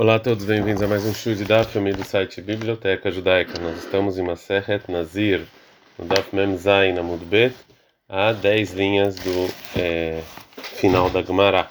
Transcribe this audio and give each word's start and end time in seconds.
Olá 0.00 0.14
a 0.14 0.20
todos, 0.20 0.44
bem-vindos 0.44 0.80
a 0.80 0.86
mais 0.86 1.04
um 1.04 1.12
show 1.12 1.34
de 1.34 1.44
Daf, 1.44 1.76
do 1.76 2.04
site 2.04 2.40
Biblioteca 2.40 3.10
Judaica. 3.10 3.60
Nós 3.60 3.78
estamos 3.78 4.16
em 4.16 4.22
Maseret 4.22 4.88
Nazir, 4.88 5.44
no 5.98 6.04
Daf 6.04 6.32
Mem 6.32 6.56
Zain, 6.56 6.92
na 6.92 7.02
Mudbet, 7.02 7.52
a 8.08 8.32
10 8.32 8.74
linhas 8.74 9.16
do 9.16 9.52
é, 9.76 10.22
final 10.56 11.10
da 11.10 11.20
Gemara. 11.20 11.68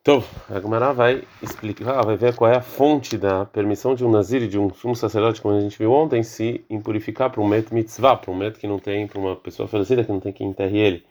Então, 0.00 0.24
a 0.48 0.58
Gemara 0.58 0.94
vai 0.94 1.24
explicar, 1.42 2.02
vai 2.06 2.16
ver 2.16 2.34
qual 2.34 2.50
é 2.50 2.56
a 2.56 2.62
fonte 2.62 3.18
da 3.18 3.44
permissão 3.44 3.94
de 3.94 4.02
um 4.02 4.10
Nazir 4.10 4.48
de 4.48 4.58
um 4.58 4.72
sumo 4.72 4.96
sacerdote, 4.96 5.42
como 5.42 5.58
a 5.58 5.60
gente 5.60 5.78
viu 5.78 5.92
ontem, 5.92 6.22
se 6.22 6.64
impurificar 6.70 7.28
para 7.28 7.42
um 7.42 7.46
met 7.46 7.70
mitzvah, 7.70 8.16
para 8.16 8.30
um 8.30 8.34
met 8.34 8.58
que 8.58 8.66
não 8.66 8.78
tem, 8.78 9.06
para 9.06 9.20
uma 9.20 9.36
pessoa 9.36 9.68
falecida 9.68 10.02
que 10.02 10.10
não 10.10 10.20
tem 10.20 10.32
que 10.32 10.42
enterre 10.42 10.78
ele. 10.78 11.04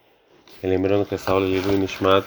E 0.63 0.65
lembrando 0.65 1.05
que 1.05 1.13
essa 1.13 1.31
aula 1.31 1.45
é 1.45 1.49
livro 1.49 1.77
Nishmat 1.77 2.25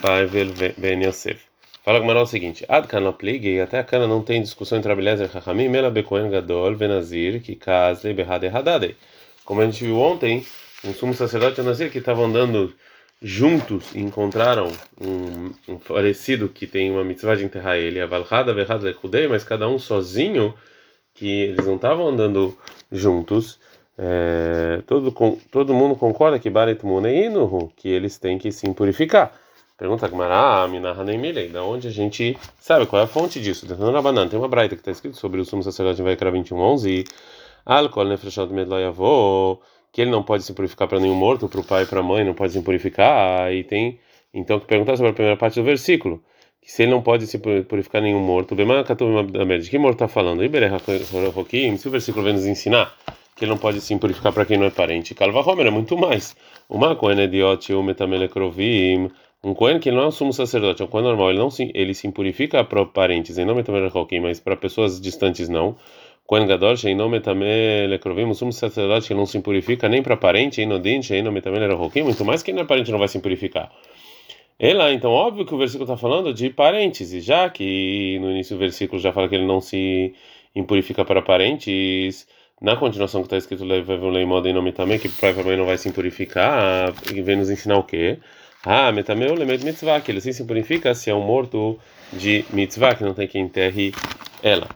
Pavel 0.00 0.48
Ben 0.78 1.04
Yosef. 1.04 1.55
Fala 1.86 2.00
Gamara 2.00 2.20
o 2.20 2.26
seguinte: 2.26 2.64
Ad 2.68 2.88
kana 2.88 3.12
pligi, 3.12 3.60
até 3.60 3.78
a 3.78 3.84
cana 3.84 4.08
não 4.08 4.20
tem 4.20 4.42
discussão 4.42 4.76
entre 4.76 4.90
Abelezer 4.90 5.28
e 5.28 5.32
Chachamim, 5.32 5.68
Mela 5.68 5.88
Bekoen 5.88 6.28
Gadol, 6.28 6.74
Venazir, 6.74 7.40
que 7.40 7.54
casle 7.54 8.12
Behade 8.12 8.48
Hadade. 8.48 8.96
Como 9.44 9.60
a 9.60 9.64
gente 9.66 9.84
viu 9.84 9.96
ontem, 10.00 10.44
um 10.84 10.92
sumo 10.92 11.14
sacerdote 11.14 11.60
e 11.60 11.62
Nazir 11.62 11.92
que 11.92 11.98
estavam 11.98 12.24
andando 12.24 12.74
juntos 13.22 13.94
e 13.94 14.00
encontraram 14.00 14.72
um, 15.00 15.52
um 15.68 15.78
falecido 15.78 16.48
que 16.48 16.66
tem 16.66 16.90
uma 16.90 17.04
mitzvah 17.04 17.36
de 17.36 17.44
enterrar 17.44 17.76
ele, 17.76 18.00
a 18.00 18.06
Valhada 18.06 18.52
Behade 18.52 18.84
Lekudei, 18.84 19.28
mas 19.28 19.44
cada 19.44 19.68
um 19.68 19.78
sozinho, 19.78 20.54
que 21.14 21.42
eles 21.42 21.64
não 21.64 21.76
estavam 21.76 22.08
andando 22.08 22.58
juntos. 22.90 23.60
É, 23.96 24.82
todo, 24.88 25.14
todo 25.52 25.72
mundo 25.72 25.94
concorda 25.94 26.40
que 26.40 26.50
Barit 26.50 26.84
Muneinuhu, 26.84 27.72
que 27.76 27.88
eles 27.88 28.18
têm 28.18 28.38
que 28.38 28.50
se 28.50 28.68
purificar. 28.74 29.45
Pergunta 29.78 30.08
Gmará, 30.08 30.66
Minaha 30.68 31.04
Neimilei, 31.04 31.48
da 31.50 31.62
onde 31.62 31.86
a 31.86 31.90
gente 31.90 32.34
sabe 32.58 32.86
qual 32.86 33.02
é 33.02 33.04
a 33.04 33.06
fonte 33.06 33.38
disso? 33.38 33.66
Banana 34.00 34.26
tem 34.26 34.38
uma 34.38 34.48
braita 34.48 34.74
que 34.74 34.80
está 34.80 34.90
escrito 34.90 35.18
sobre 35.18 35.38
o 35.38 35.44
sumo 35.44 35.62
sacerdote 35.62 36.00
em 36.00 36.04
Vaikra 36.04 36.32
21:11 36.32 36.88
e 36.88 37.04
Alcool 37.66 38.06
nefreshot 38.06 38.50
medloyavô, 38.50 39.60
que 39.92 40.00
ele 40.00 40.10
não 40.10 40.22
pode 40.22 40.44
se 40.44 40.54
purificar 40.54 40.88
para 40.88 40.98
nenhum 40.98 41.14
morto, 41.14 41.46
para 41.46 41.60
o 41.60 41.64
pai 41.64 41.82
e 41.82 41.86
para 41.86 42.00
a 42.00 42.02
mãe 42.02 42.24
não 42.24 42.32
pode 42.32 42.54
se 42.54 42.62
purificar. 42.62 43.52
E 43.52 43.64
tem 43.64 44.00
então 44.32 44.58
que 44.58 44.66
perguntar 44.66 44.96
sobre 44.96 45.10
a 45.10 45.12
primeira 45.12 45.36
parte 45.36 45.60
do 45.60 45.64
versículo, 45.64 46.24
que 46.62 46.72
se 46.72 46.84
ele 46.84 46.92
não 46.92 47.02
pode 47.02 47.26
se 47.26 47.38
purificar 47.38 48.00
nenhum 48.00 48.20
morto, 48.20 48.56
de 48.56 48.64
que 49.70 49.78
morto 49.78 49.96
está 49.96 50.08
falando? 50.08 50.40
Se 51.78 51.88
o 51.88 51.90
versículo 51.90 52.24
vem 52.24 52.32
nos 52.32 52.46
ensinar 52.46 52.94
que 53.36 53.44
ele 53.44 53.50
não 53.50 53.58
pode 53.58 53.82
se 53.82 53.94
purificar 53.98 54.32
para 54.32 54.46
quem 54.46 54.56
não 54.56 54.64
é 54.64 54.70
parente, 54.70 55.14
Calva 55.14 55.40
Homer 55.40 55.66
é 55.66 55.70
muito 55.70 55.98
mais. 55.98 56.34
Uma 56.66 56.96
coisa 56.96 57.20
é 57.20 57.24
idiota, 57.24 57.76
o 57.76 57.82
metamelekrovim 57.82 59.10
um 59.46 59.54
Cohen 59.54 59.78
que 59.78 59.92
não 59.92 60.02
é 60.02 60.06
um 60.08 60.10
sumo 60.10 60.32
sacerdote, 60.32 60.82
é 60.82 60.84
um 60.84 60.88
Cohen 60.88 61.04
normal, 61.04 61.30
ele 61.30 61.38
não 61.38 61.50
se, 61.50 61.70
ele 61.72 61.94
se 61.94 62.10
purifica 62.10 62.64
para 62.64 62.84
parentes, 62.84 63.38
em 63.38 63.44
nome 63.44 63.62
também 63.62 63.88
mas 64.20 64.40
para 64.40 64.56
pessoas 64.56 65.00
distantes 65.00 65.48
não. 65.48 65.76
Cohen 66.26 66.48
Gadol, 66.48 66.74
em 66.84 66.96
nome 66.96 67.20
também 67.20 67.86
lecrovim, 67.86 68.24
um 68.24 68.34
sumo 68.34 68.52
sacerdote 68.52 69.06
que 69.06 69.14
não 69.14 69.24
se 69.24 69.38
purifica 69.38 69.88
nem 69.88 70.02
para 70.02 70.16
parente, 70.16 70.60
em 70.60 70.66
nodinte, 70.66 71.14
em 71.14 71.22
nome 71.22 71.40
também 71.40 71.60
lecrovim, 71.60 72.02
muito 72.02 72.24
mais 72.24 72.42
que 72.42 72.52
não 72.52 72.62
é 72.62 72.64
parente 72.64 72.90
não 72.90 72.98
vai 72.98 73.06
se 73.06 73.20
purificar. 73.20 73.70
Ela, 74.58 74.92
então, 74.92 75.12
óbvio 75.12 75.46
que 75.46 75.54
o 75.54 75.58
versículo 75.58 75.84
está 75.84 75.96
falando 75.96 76.34
de 76.34 76.50
parentes, 76.50 77.12
e 77.12 77.20
já 77.20 77.48
que 77.48 78.18
no 78.20 78.32
início 78.32 78.56
do 78.56 78.58
versículo 78.58 79.00
já 79.00 79.12
fala 79.12 79.28
que 79.28 79.36
ele 79.36 79.46
não 79.46 79.60
se 79.60 80.12
impurifica 80.56 81.04
para 81.04 81.22
parentes, 81.22 82.26
na 82.60 82.74
continuação 82.74 83.20
que 83.20 83.26
está 83.26 83.36
escrito 83.36 83.64
em 84.48 84.52
nome 84.52 84.72
também, 84.72 84.98
que 84.98 85.08
pai 85.08 85.30
e 85.38 85.44
mãe 85.44 85.56
não 85.56 85.66
vai 85.66 85.78
se 85.78 85.88
impurificar, 85.88 86.92
e 87.14 87.22
vem 87.22 87.36
nos 87.36 87.48
ensinar 87.48 87.78
o 87.78 87.84
quê? 87.84 88.18
Ah, 88.68 88.90
metameu 88.90 89.32
lemed 89.32 89.64
mitzvah, 89.64 90.00
que 90.00 90.10
ele 90.10 90.18
assim 90.18 90.32
se 90.32 90.44
purifica 90.44 90.92
se 90.92 91.08
é 91.08 91.14
um 91.14 91.20
morto 91.20 91.78
de 92.12 92.44
mitzvah, 92.52 92.96
que 92.96 93.04
não 93.04 93.14
tem 93.14 93.28
que 93.28 93.38
enterre 93.38 93.94
ela. 94.42 94.68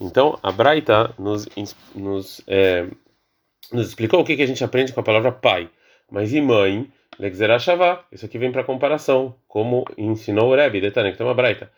Então, 0.00 0.36
a 0.42 0.50
Braita 0.50 1.14
nos, 1.16 1.46
nos, 1.94 2.42
é, 2.48 2.88
nos 3.72 3.86
explicou 3.86 4.20
o 4.20 4.24
que, 4.24 4.34
que 4.34 4.42
a 4.42 4.46
gente 4.46 4.64
aprende 4.64 4.92
com 4.92 4.98
a 4.98 5.04
palavra 5.04 5.30
pai. 5.30 5.70
Mas 6.10 6.32
e 6.32 6.40
mãe? 6.40 6.90
Legzerashavá. 7.16 8.04
Isso 8.10 8.26
aqui 8.26 8.38
vem 8.38 8.50
para 8.50 8.64
comparação, 8.64 9.36
como 9.46 9.84
ensinou 9.96 10.50
o 10.50 10.56
Rebbe, 10.56 10.80
detalhe, 10.80 11.12
que 11.12 11.18
tem 11.18 11.26
uma 11.26 11.32
Braita. 11.32 11.70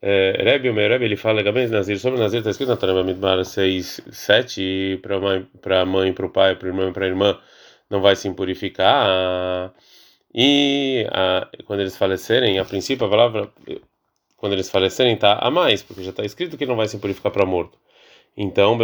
É, 0.00 0.40
Rebbe, 0.44 0.70
o 0.70 0.74
meu 0.74 0.88
Rebbe, 0.88 1.06
ele 1.06 1.16
fala 1.16 1.42
Gabens 1.42 1.72
Nazir. 1.72 1.98
Sobre 1.98 2.20
Nazir 2.20 2.38
está 2.38 2.50
escrito 2.50 2.68
na 2.68 2.76
Torá 2.76 3.02
Midbar 3.02 3.44
6, 3.44 4.02
7, 4.12 5.00
para 5.02 5.80
a 5.80 5.84
mãe, 5.84 6.12
para 6.12 6.26
o 6.26 6.30
pai, 6.30 6.54
para 6.54 6.66
o 6.66 6.68
irmão 6.68 6.88
e 6.88 6.92
para 6.92 7.04
a 7.04 7.08
irmã, 7.08 7.36
não 7.90 8.00
vai 8.00 8.14
se 8.14 8.28
impurificar. 8.28 9.72
E 10.34 11.06
a, 11.10 11.48
quando 11.64 11.80
eles 11.80 11.96
falecerem, 11.96 12.58
a 12.58 12.64
princípio 12.64 13.06
a 13.06 13.10
palavra, 13.10 13.48
quando 14.36 14.52
eles 14.52 14.70
falecerem, 14.70 15.14
está 15.14 15.34
a 15.34 15.50
mais, 15.50 15.82
porque 15.82 16.02
já 16.02 16.10
está 16.10 16.24
escrito 16.24 16.56
que 16.56 16.66
não 16.66 16.76
vai 16.76 16.88
se 16.88 16.98
purificar 16.98 17.32
para 17.32 17.44
morto. 17.44 17.78
Então, 18.36 18.78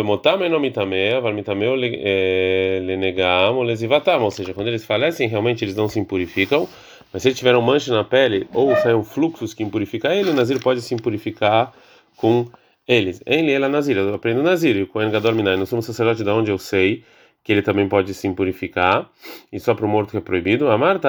lesivatam, 3.63 4.25
ou 4.25 4.31
seja, 4.31 4.53
quando 4.53 4.67
eles 4.69 4.85
falecem, 4.85 5.29
realmente 5.29 5.65
eles 5.65 5.77
não 5.77 5.89
se 5.89 6.01
impurificam, 6.01 6.69
mas 7.13 7.23
se 7.23 7.29
eles 7.29 7.39
tiveram 7.39 7.63
mancha 7.63 7.95
na 7.95 8.03
pele 8.03 8.49
ou 8.53 8.75
saem 8.77 9.03
fluxos 9.05 9.55
que 9.55 9.63
impurificam 9.63 10.13
ele, 10.13 10.31
o 10.31 10.35
Nazir 10.35 10.61
pode 10.61 10.83
se 10.83 10.95
impurificar 10.95 11.73
com 12.17 12.47
eles. 12.87 13.23
Ele, 13.25 13.53
ela, 13.53 13.69
Nazir, 13.69 13.97
eu 13.97 14.13
aprendo 14.15 14.43
Nazir, 14.43 14.77
e 14.77 14.83
o 14.83 14.87
Kohen 14.89 15.11
Gadol 15.11 15.35
Minai, 15.35 15.57
não 15.57 15.65
somos 15.67 15.87
sacerdote 15.87 16.25
de 16.25 16.31
onde 16.31 16.51
eu 16.51 16.59
sei 16.59 17.05
que 17.47 17.53
ele 17.53 17.63
também 17.63 17.89
pode 17.89 18.13
se 18.13 18.27
impurificar, 18.27 19.09
e 19.53 19.61
só 19.61 19.73
para 19.73 19.87
o 19.87 19.89
morto 19.89 20.11
que 20.11 20.17
é 20.17 20.21
proibido. 20.21 20.69
A 20.69 20.77
Marta, 20.77 21.09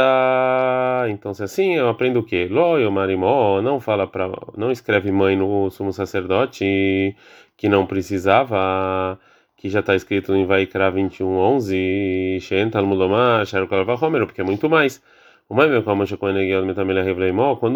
então 1.10 1.34
se 1.34 1.42
assim, 1.42 1.74
eu 1.74 1.90
aprendo 1.90 2.20
o 2.20 2.24
quê? 2.24 2.48
Loio, 2.48 2.92
marimó, 2.92 3.60
não 3.60 3.80
fala 3.80 4.06
para, 4.06 4.30
não 4.56 4.72
escreve 4.72 5.12
mãe 5.12 5.36
no 5.36 5.72
sumo 5.72 5.92
sacerdote 5.92 7.16
que 7.58 7.68
não 7.68 7.88
precisava, 7.88 9.20
que 9.58 9.68
já 9.68 9.80
está 9.80 9.96
escrito 9.96 10.36
em 10.36 10.46
Vaikra 10.46 10.92
21:11, 10.92 12.40
Shen 12.40 12.70
Talmudomar, 12.70 13.44
Sharukalvahomer, 13.48 14.28
porque 14.28 14.42
é 14.42 14.44
muito 14.44 14.70
mais. 14.70 15.02
O 15.50 15.56
mais 15.56 15.72
meu 15.72 15.82
quando 15.82 16.04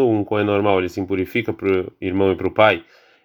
um 0.08 0.24
cohen 0.24 0.46
normal 0.46 0.78
ele 0.78 0.90
se 0.90 1.02
impurifica 1.02 1.52
para 1.52 1.68
o 1.68 1.92
irmão 2.00 2.32
e 2.32 2.36
para 2.36 2.48
o 2.48 2.52
pai, 2.52 2.84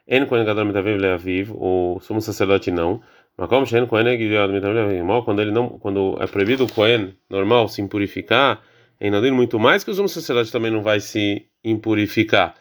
en 0.08 0.26
cohen 0.26 0.46
gadol 0.46 0.64
metaviv 0.64 0.98
leaviv, 0.98 1.52
o 1.52 1.98
sumo 2.00 2.22
sacerdote 2.22 2.70
não. 2.70 3.02
Mas 3.36 3.48
como 3.48 3.66
Shen 3.66 3.86
Kohen 3.86 4.16
quando 5.24 5.42
ele 5.42 5.50
não, 5.50 5.68
quando 5.78 6.16
é 6.20 6.26
proibido 6.26 6.64
o 6.64 6.72
Kohen 6.72 7.14
normal 7.28 7.68
se 7.68 7.82
impurificar, 7.82 8.62
em 9.00 9.10
Nadir 9.10 9.32
muito 9.32 9.58
mais 9.58 9.84
que 9.84 9.90
os 9.90 9.98
homens 9.98 10.12
sacerdotes 10.12 10.50
também 10.50 10.70
não 10.70 10.82
vai 10.82 11.00
se 11.00 11.46
impurificar, 11.62 12.54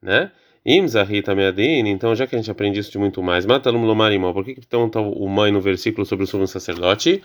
né? 0.00 0.30
Então 0.64 2.14
já 2.14 2.26
que 2.26 2.36
a 2.36 2.38
gente 2.38 2.50
aprende 2.50 2.78
isso 2.78 2.92
de 2.92 2.98
muito 2.98 3.22
mais, 3.22 3.46
por 3.46 4.44
que 4.44 4.54
então 4.58 4.88
tá 4.88 5.00
o 5.00 5.26
mãe 5.26 5.50
no 5.50 5.60
versículo 5.60 6.06
sobre 6.06 6.24
o 6.24 6.26
sumo 6.26 6.46
sacerdote? 6.46 7.22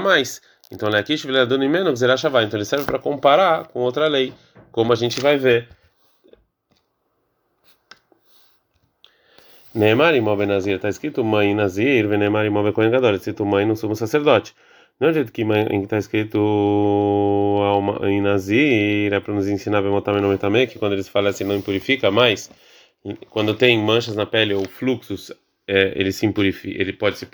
Mais. 0.00 0.40
Então, 0.72 0.88
viladun 1.26 1.62
imenu 1.62 1.92
então 1.92 2.58
ele 2.58 2.64
serve 2.64 2.86
para 2.86 2.98
comparar 2.98 3.66
com 3.68 3.80
outra 3.80 4.06
lei, 4.06 4.32
como 4.70 4.92
a 4.92 4.96
gente 4.96 5.20
vai 5.20 5.36
ver. 5.36 5.68
Neymar 9.72 10.16
imó 10.16 10.34
benazir, 10.34 10.74
está 10.74 10.88
escrito 10.88 11.22
mãe 11.22 11.54
nazir, 11.54 12.08
venemar 12.08 12.44
imó 12.44 12.62
becoen 12.62 12.90
gadol, 12.90 13.10
está 13.14 13.30
escrito 13.30 13.46
mãe 13.46 13.64
no 13.64 13.76
sumo 13.76 13.94
sacerdote. 13.94 14.52
Não 14.98 15.08
é 15.08 15.12
jeito 15.12 15.32
que 15.32 15.42
está 15.42 15.96
escrito 15.96 16.38
em 18.02 18.20
nazir, 18.20 19.12
é 19.12 19.20
para 19.20 19.32
nos 19.32 19.48
ensinar 19.48 19.80
bemotamem 19.80 20.20
no 20.20 20.36
também 20.36 20.66
que 20.66 20.78
quando 20.78 20.92
eles 20.92 21.08
falecem 21.08 21.46
não 21.46 21.56
impurifica 21.56 22.10
mais, 22.10 22.50
quando 23.30 23.54
tem 23.54 23.78
manchas 23.78 24.16
na 24.16 24.26
pele 24.26 24.54
ou 24.54 24.66
fluxos, 24.68 25.32
é, 25.66 25.92
ele 25.94 26.10
se 26.10 26.26
impurifica, 26.26 26.80
ele 26.80 26.92
pode 26.92 27.16
se 27.16 27.26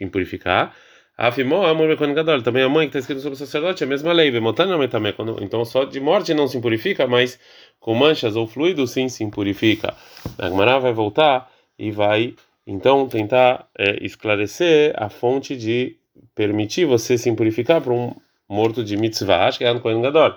impurificar. 0.00 0.74
Afimó, 1.16 1.66
amor 1.66 1.88
becoen 1.88 2.14
gadol, 2.14 2.42
também 2.42 2.62
a 2.62 2.70
mãe 2.70 2.88
que 2.88 2.96
está 2.96 3.00
escrito 3.00 3.20
sobre 3.20 3.34
o 3.34 3.38
sacerdote, 3.38 3.84
é 3.84 3.86
a 3.86 3.88
mesma 3.88 4.14
lei, 4.14 4.30
bemotamem 4.30 4.88
também, 4.88 5.14
então 5.42 5.62
só 5.64 5.84
de 5.84 6.00
morte 6.00 6.32
não 6.32 6.48
se 6.48 6.56
impurifica, 6.56 7.06
mas 7.06 7.38
com 7.78 7.94
manchas 7.94 8.34
ou 8.34 8.46
fluidos 8.46 8.92
sim 8.92 9.10
se 9.10 9.22
impurifica. 9.22 9.94
A 10.38 10.48
Gemara 10.48 10.78
vai 10.80 10.92
voltar 10.94 11.52
e 11.78 11.90
vai 11.90 12.34
então 12.66 13.08
tentar 13.08 13.66
é, 13.76 14.04
esclarecer 14.04 14.94
a 14.96 15.08
fonte 15.08 15.56
de 15.56 15.96
permitir 16.34 16.84
você 16.84 17.18
se 17.18 17.30
purificar 17.32 17.80
para 17.80 17.92
um 17.92 18.14
morto 18.48 18.84
de 18.84 18.96
mitzvah, 18.96 19.46
acho 19.46 19.58
que 19.58 19.64
é 19.64 19.72
no 19.72 19.80
Kohen 19.80 20.02
Gadol. 20.02 20.34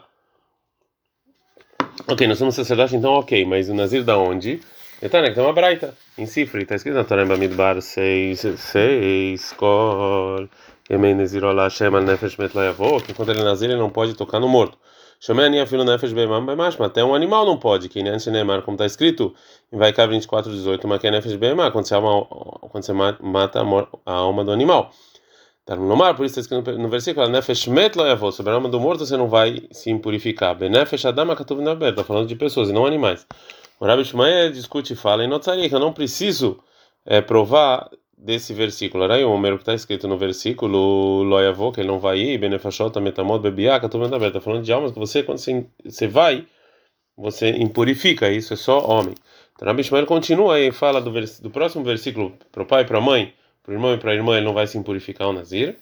Ok, 2.07 2.27
nós 2.27 2.37
somos 2.37 2.55
sacerdotes, 2.55 2.93
então 2.93 3.13
ok, 3.13 3.45
mas 3.45 3.69
o 3.69 3.73
Nazir 3.73 4.03
da 4.03 4.17
onde? 4.17 4.59
Então, 5.01 5.21
né, 5.21 5.31
tem 5.31 5.43
uma 5.43 5.53
braita 5.53 5.93
em 6.17 6.25
Sifri, 6.25 6.63
está 6.63 6.75
escrito 6.75 6.95
na 6.95 7.03
Torá 7.03 7.25
Bamidbar 7.25 7.81
6, 7.81 8.39
6, 8.57 9.53
Kol, 9.53 10.47
Yemei 10.89 11.13
Nezirol 11.13 11.57
Hashem 11.57 11.95
al 11.95 12.03
Nefesh 12.03 12.37
Met 12.37 12.53
que 12.53 13.11
enquanto 13.11 13.29
ele 13.29 13.41
é 13.41 13.43
Nazir 13.43 13.69
ele 13.69 13.79
não 13.79 13.89
pode 13.89 14.13
tocar 14.13 14.39
no 14.39 14.47
morto. 14.47 14.77
Chamei 15.25 15.59
a 15.59 15.65
filho 15.65 15.83
nefesh 15.83 16.13
beimam 16.13 16.45
beimashma. 16.45 16.85
Até 16.85 17.03
um 17.03 17.15
animal 17.15 17.47
não 17.47 17.57
pode. 17.57 17.89
Que 17.89 18.03
nem 18.03 18.15
Neymar, 18.27 18.61
como 18.61 18.75
está 18.75 18.85
escrito 18.85 19.33
em 19.73 19.77
Vaikar 19.77 20.07
24, 20.07 20.51
18, 20.51 20.87
mas 20.87 21.01
que 21.01 21.07
é 21.07 21.11
nefesh 21.11 21.35
beimam, 21.35 21.71
quando 21.71 21.87
você, 21.87 21.95
quando 22.69 22.83
você 22.83 22.93
mata 22.93 23.59
a 24.05 24.13
alma 24.13 24.45
do 24.45 24.51
animal. 24.51 24.91
No 25.67 25.95
mar, 25.95 26.15
por 26.15 26.27
isso 26.27 26.39
está 26.39 26.55
escrito 26.55 26.77
no 26.77 26.87
versículo, 26.89 27.27
nefesh 27.27 27.65
met 27.65 27.95
sobre 28.31 28.51
a 28.51 28.55
alma 28.55 28.69
do 28.69 28.79
morto 28.79 29.03
você 29.03 29.17
não 29.17 29.27
vai 29.27 29.67
se 29.71 29.89
impurificar. 29.89 30.55
Benefesh 30.55 31.05
adama 31.07 31.35
katuv 31.35 31.59
naber, 31.59 31.89
está 31.89 32.03
falando 32.03 32.27
de 32.27 32.35
pessoas 32.35 32.69
e 32.69 32.71
não 32.71 32.85
animais. 32.85 33.25
O 33.79 33.85
Rabi 33.87 34.05
Shmuel 34.05 34.51
discute 34.51 34.93
e 34.93 34.95
fala 34.95 35.23
em 35.23 35.27
Notzarik, 35.27 35.73
eu 35.73 35.79
não 35.79 35.91
preciso 35.91 36.59
é, 37.03 37.19
provar 37.19 37.89
desse 38.25 38.53
versículo. 38.53 39.03
Era 39.03 39.25
o 39.25 39.29
número 39.29 39.57
que 39.57 39.61
está 39.61 39.75
escrito 39.75 40.07
no 40.07 40.17
versículo 40.17 41.21
Loyavô, 41.23 41.71
que 41.71 41.79
ele 41.79 41.87
não 41.87 41.99
vai 41.99 42.17
ir, 42.17 42.39
Benefashota, 42.39 42.99
Metamod, 42.99 43.41
Bebiaka, 43.41 43.85
estou 43.85 44.01
vendo 44.01 44.15
aberto. 44.15 44.37
Está 44.37 44.41
falando 44.41 44.63
de 44.63 44.73
almas 44.73 44.91
que 44.91 44.99
você, 44.99 45.21
quando 45.21 45.37
você, 45.37 45.65
você 45.83 46.07
vai, 46.07 46.45
você 47.15 47.51
impurifica, 47.51 48.29
isso 48.31 48.53
é 48.53 48.57
só 48.57 48.79
homem. 48.85 49.13
Então, 49.53 49.67
Rabi 49.67 49.83
Shmuel 49.83 50.07
continua 50.07 50.59
e 50.59 50.71
fala 50.71 50.99
do, 50.99 51.11
vers, 51.11 51.39
do 51.39 51.51
próximo 51.51 51.83
versículo 51.83 52.33
para 52.51 52.63
o 52.63 52.65
pai 52.65 52.81
e 52.81 52.85
para 52.85 52.97
a 52.97 53.01
mãe, 53.01 53.33
para 53.63 53.71
o 53.71 53.75
irmão 53.75 53.93
e 53.93 53.97
para 53.97 54.11
a 54.11 54.15
irmã, 54.15 54.35
ele 54.35 54.45
não 54.45 54.53
vai 54.53 54.65
se 54.65 54.77
impurificar 54.77 55.29
o 55.29 55.33
Nazir. 55.33 55.77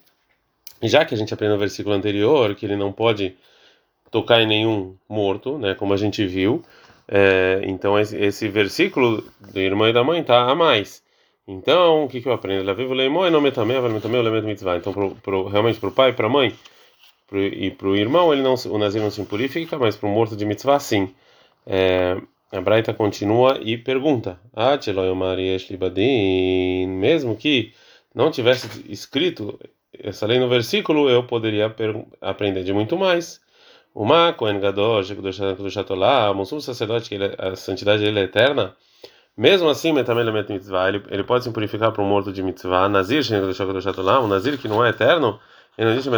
E 0.81 0.87
já 0.89 1.05
que 1.05 1.15
a 1.15 1.17
gente 1.17 1.33
aprendeu 1.33 1.55
no 1.55 1.59
versículo 1.59 1.95
anterior 1.95 2.53
que 2.55 2.65
ele 2.65 2.75
não 2.75 2.91
pode 2.91 3.35
tocar 4.11 4.41
em 4.41 4.47
nenhum 4.47 4.95
morto, 5.09 5.57
né, 5.57 5.73
como 5.73 5.93
a 5.93 5.97
gente 5.97 6.25
viu, 6.27 6.61
é, 7.07 7.61
então 7.63 7.97
esse, 7.99 8.15
esse, 8.17 8.47
versículo 8.47 9.23
do 9.51 9.59
irmão 9.59 9.87
e 9.87 9.93
da 9.93 10.03
mãe 10.03 10.23
tá 10.23 10.49
a 10.49 10.55
mais. 10.55 11.02
Então, 11.47 12.05
o 12.05 12.07
que, 12.07 12.21
que 12.21 12.27
eu 12.27 12.33
aprendo? 12.33 12.61
O 12.61 12.65
mitzvah. 14.47 14.77
Então, 14.77 14.93
pro, 14.93 15.15
pro, 15.15 15.47
realmente, 15.47 15.79
para 15.79 15.89
o 15.89 15.91
pai 15.91 16.13
para 16.13 16.27
a 16.27 16.29
mãe 16.29 16.55
pro, 17.27 17.39
e 17.39 17.71
para 17.71 17.87
o 17.87 17.95
irmão, 17.95 18.31
ele 18.33 18.41
não, 18.41 18.55
o 18.55 18.77
nazir 18.77 19.01
não 19.01 19.11
se 19.11 19.21
impurifica, 19.21 19.77
mas 19.77 19.95
para 19.95 20.07
o 20.07 20.11
morto 20.11 20.35
de 20.35 20.45
mitzvah, 20.45 20.79
sim. 20.79 21.13
É, 21.65 22.17
a 22.51 22.61
Braita 22.61 22.93
continua 22.93 23.59
e 23.61 23.77
pergunta: 23.77 24.39
mesmo 26.87 27.35
que 27.35 27.73
não 28.13 28.31
tivesse 28.31 28.85
escrito 28.89 29.59
essa 29.99 30.25
lei 30.25 30.39
no 30.39 30.47
versículo, 30.47 31.09
eu 31.09 31.23
poderia 31.23 31.73
aprender 32.21 32.63
de 32.63 32.73
muito 32.73 32.97
mais. 32.97 33.41
Uma 33.93 34.33
Kohen 34.33 34.59
Gadol, 34.59 35.03
um 36.41 36.45
sumo 36.45 36.61
sacerdote, 36.61 37.09
que 37.09 37.15
ele, 37.15 37.35
a 37.37 37.55
santidade 37.55 38.03
dele 38.03 38.21
é 38.21 38.23
eterna, 38.23 38.75
mesmo 39.37 39.69
assim, 39.69 39.91
mitzvah, 39.91 40.89
ele, 40.89 41.03
ele 41.09 41.23
pode 41.23 41.43
se 41.43 41.51
purificar 41.51 41.91
para 41.91 42.03
um 42.03 42.07
morto 42.07 42.31
de 42.31 42.43
mitzvah. 42.43 42.87
Nazir, 42.87 43.23
um 44.21 44.27
nazir 44.27 44.57
que 44.57 44.67
não 44.67 44.85
é 44.85 44.89
eterno, 44.89 45.39
ele 45.77 45.87
não 45.87 45.93
existe 45.95 46.09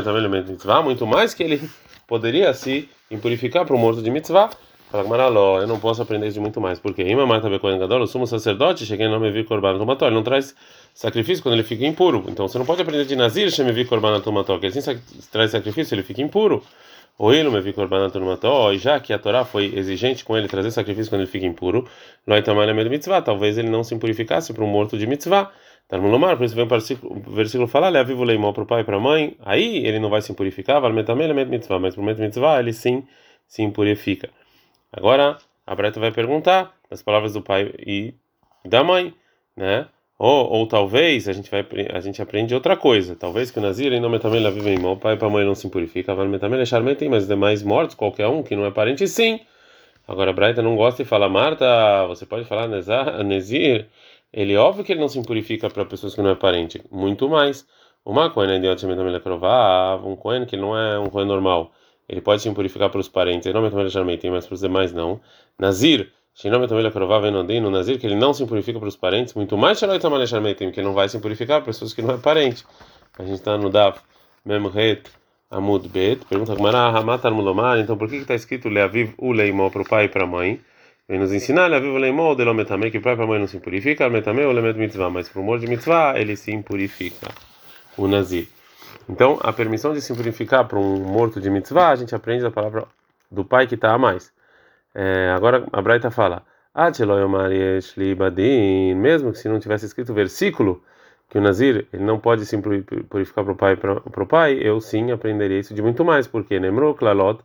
mitzvah, 0.52 0.82
muito 0.82 1.08
mais 1.08 1.34
que 1.34 1.44
ele 1.44 1.70
poderia 2.08 2.54
se 2.54 2.90
impurificar 3.10 3.66
para 3.66 3.76
um 3.76 3.80
morto 3.80 4.02
de 4.02 4.12
mitzvah. 4.12 4.50
Fala 4.92 5.04
Maraló, 5.10 5.60
eu 5.60 5.68
não 5.68 5.80
posso 5.80 6.02
aprender 6.02 6.30
de 6.30 6.40
muito 6.40 6.62
mais, 6.62 6.80
porque 6.80 7.02
Ima 7.02 7.26
Marta 7.26 7.50
Bekohen 7.50 7.80
Gadol, 7.80 8.04
o 8.04 8.08
sumo 8.08 8.28
sacerdote, 8.28 8.86
cheguei 8.86 9.08
no 9.08 9.20
Mevi 9.20 9.44
Korban 9.44 9.78
Tomató, 9.78 10.06
ele 10.06 10.16
não 10.16 10.24
traz 10.24 10.56
sacrifício 10.94 11.44
quando 11.44 11.56
ele 11.56 11.64
fica 11.64 11.86
impuro. 11.86 12.24
Então 12.28 12.48
você 12.48 12.58
não 12.58 12.66
pode 12.66 12.82
aprender 12.82 13.06
de 13.06 13.16
Nazir, 13.16 13.50
Shemevi 13.50 13.86
Korban 13.86 14.22
Tomató, 14.22 14.60
que 14.60 14.68
ele 14.68 14.80
sim 14.80 15.02
traz 15.32 15.52
sacrifício, 15.52 15.96
ele 15.96 16.04
fica 16.04 16.22
impuro. 16.22 16.64
O 17.18 17.32
Ilo 17.32 17.50
Mevi 17.50 17.72
Korban 17.72 18.10
Tomató, 18.10 18.74
e 18.74 18.78
já 18.78 19.00
que 19.00 19.14
a 19.14 19.20
Torá 19.20 19.46
foi 19.46 19.74
exigente 19.74 20.26
com 20.26 20.36
ele 20.36 20.50
trazer 20.50 20.72
sacrifício 20.72 21.10
quando 21.10 21.22
ele 21.22 21.30
fica 21.30 21.46
impuro, 21.46 21.88
Mitzvah, 22.28 23.22
talvez 23.22 23.58
ele 23.58 23.70
não 23.70 23.86
se 23.86 23.96
impurificasse 23.96 24.54
para 24.54 24.64
um 24.64 24.68
morto 24.68 24.98
de 24.98 25.08
Mitzvah. 25.08 25.50
Talmulomar, 25.88 26.36
por 26.36 26.46
isso 26.46 26.56
vem 26.56 26.66
o 26.66 27.32
versículo 27.32 27.68
falar, 27.68 27.90
leva 27.90 28.08
vivo 28.08 28.24
leimão 28.24 28.52
para 28.52 28.64
o 28.64 28.66
pai 28.66 28.82
e 28.82 28.84
para 28.84 28.98
a 28.98 29.00
mãe, 29.00 29.38
aí 29.46 29.86
ele 29.86 30.00
não 30.00 30.10
vai 30.10 30.22
se 30.22 30.32
impurificar, 30.32 30.82
vai 30.82 30.92
metamel, 30.92 31.34
mitzvah, 31.46 31.80
mas 31.80 31.94
para 31.94 32.02
o 32.02 32.06
mitzvah 32.06 32.60
ele 32.60 32.74
sim 32.74 33.08
se 33.48 33.62
impurifica. 33.62 34.30
Agora, 34.92 35.38
a 35.66 35.76
Breta 35.76 36.00
vai 36.00 36.12
perguntar 36.12 36.76
as 36.90 37.04
palavras 37.04 37.34
do 37.34 37.42
pai 37.42 37.72
e 37.80 38.16
da 38.66 38.84
mãe, 38.84 39.14
né? 39.56 39.88
Ou, 40.18 40.50
ou 40.50 40.68
talvez 40.68 41.28
a 41.28 41.34
gente 41.34 41.52
vai 41.52 41.66
a 41.94 42.00
gente 42.00 42.22
aprende 42.22 42.54
outra 42.54 42.78
coisa. 42.78 43.16
Talvez 43.16 43.52
que 43.52 43.60
o 43.60 43.62
Nazir 43.62 43.92
em 43.94 44.00
nome 44.00 44.20
também 44.20 44.42
vive 44.50 44.70
em 44.72 44.80
o 44.86 44.98
pai 44.98 45.18
para 45.18 45.30
mãe 45.30 45.46
não 45.46 45.56
se 45.56 45.70
purifica, 45.70 46.16
vai 46.16 46.28
também 46.40 46.58
deixar 46.58 46.82
tem, 46.96 47.10
mas 47.10 47.28
demais 47.28 47.64
mortos, 47.64 47.96
qualquer 47.96 48.28
um 48.28 48.42
que 48.44 48.56
não 48.56 48.66
é 48.66 48.72
parente, 48.72 49.08
sim. 49.08 49.40
Agora 50.08 50.32
Braita 50.34 50.62
não 50.62 50.76
gosta 50.76 51.02
e 51.02 51.06
fala, 51.06 51.28
Marta, 51.30 52.06
você 52.08 52.26
pode 52.26 52.46
falar 52.46 52.68
Nazir? 53.24 53.88
Ele 54.32 54.56
óbvio 54.56 54.84
que 54.84 54.92
ele 54.94 55.02
não 55.02 55.10
se 55.10 55.22
purifica 55.24 55.70
para 55.70 55.86
pessoas 55.86 56.16
que 56.16 56.22
não 56.22 56.30
é 56.32 56.36
parente, 56.36 56.82
muito 56.92 57.30
mais. 57.30 57.66
Uma 58.06 58.30
coisa 58.30 58.60
de 58.60 58.68
também 58.76 58.96
um 60.06 60.16
cohen 60.16 60.46
que 60.46 60.56
não 60.58 60.78
é 60.78 61.00
um 61.00 61.08
cohen 61.08 61.26
normal 61.28 61.72
ele 62.08 62.22
pode 62.22 62.42
se 62.42 62.52
purificar 62.52 62.90
para 62.90 63.00
os 63.00 63.10
parentes, 63.10 63.52
não 63.54 63.62
tem, 64.18 64.32
mas 64.32 64.46
para 64.46 64.54
os 64.54 64.62
demais 64.62 64.94
não. 64.94 65.20
Nazir, 65.58 66.12
no 67.62 67.72
Nazir, 67.72 67.98
que 67.98 68.06
ele 68.06 68.16
não 68.16 68.34
se 68.34 68.46
purifica 68.46 68.78
para 68.78 68.90
os 68.90 68.98
parentes, 68.98 69.34
muito 69.34 69.58
mais 69.58 69.80
que 69.80 69.86
ele 69.86 70.82
não 70.84 70.94
vai 70.94 71.08
se 71.08 71.18
purificar 71.18 71.62
para 71.62 71.68
pessoas 71.68 71.94
que 71.94 72.02
não 72.02 72.16
é 72.16 72.18
parente. 72.18 72.66
A 73.18 73.24
gente 73.24 73.36
está 73.36 73.58
no 73.58 73.70
Daf 73.70 74.02
Memret 74.44 75.04
Amud 75.50 75.88
Bet, 75.88 76.26
pergunta 76.26 76.54
como 76.54 76.68
Hamatar 76.68 77.32
Mulomar, 77.32 77.80
então 77.80 77.98
por 77.98 78.10
que 78.10 78.18
está 78.18 78.36
escrito 78.36 78.68
Leaviv 78.68 79.14
o 79.18 79.32
Leimó 79.32 79.70
para 79.70 79.82
o 79.82 79.88
pai 79.88 80.06
e 80.06 80.10
para 80.10 80.26
a 80.26 80.28
mãe? 80.28 80.60
Vem 81.08 81.20
nos 81.20 81.32
ensinar 81.32 81.68
Leaviv 81.68 81.94
o 81.94 81.98
Leimó 81.98 82.34
o 82.34 82.36
Delometame, 82.36 82.92
que 82.92 82.98
o 82.98 83.02
pai 83.02 83.16
e 83.16 83.22
a 83.22 83.26
mãe 83.26 83.40
não 83.40 83.48
se 83.48 83.60
purifica, 83.60 84.10
Metame 84.10 84.44
o 84.44 84.52
Lemet 84.52 84.78
Mitzvah, 84.78 85.10
mas 85.10 85.30
para 85.30 85.40
o 85.40 85.44
amor 85.44 85.60
de 85.60 85.68
Mitzvah 85.68 86.20
ele 86.20 86.36
se 86.36 86.56
purifica. 86.64 87.30
O 87.98 88.10
Nazir. 88.10 88.50
Então, 89.08 89.40
a 89.42 89.54
permissão 89.54 89.94
de 89.94 90.02
simplificar 90.02 90.68
para 90.68 90.78
um 90.78 91.00
morto 91.00 91.40
de 91.40 91.50
mitzvah, 91.50 91.92
a 91.92 91.96
gente 91.96 92.14
aprende 92.14 92.44
da 92.44 92.52
palavra 92.52 92.86
do 93.32 93.46
pai 93.46 93.68
que 93.68 93.76
está 93.76 93.94
a 93.94 93.98
mais. 93.98 94.35
É, 94.96 95.30
agora, 95.36 95.68
a 95.74 95.82
Braita 95.82 96.10
fala: 96.10 96.44
mesmo 98.96 99.32
que 99.32 99.38
se 99.38 99.50
não 99.50 99.60
tivesse 99.60 99.86
escrito 99.86 100.12
o 100.12 100.16
versículo 100.16 100.82
que 101.30 101.38
o 101.38 101.42
Nazir 101.42 101.88
ele 101.92 102.04
não 102.04 102.20
pode 102.20 102.46
se 102.46 102.58
purificar 103.10 103.44
para 103.44 103.54
o 103.54 103.56
pai, 103.56 103.76
para 103.76 104.24
o 104.24 104.28
pai, 104.28 104.58
eu 104.62 104.80
sim 104.80 105.12
aprenderia 105.12 105.60
isso 105.60 105.74
de 105.74 105.82
muito 105.82 106.06
mais, 106.06 106.28
porque 106.28 106.60
Nemro 106.60 106.94
Klalot 106.96 107.42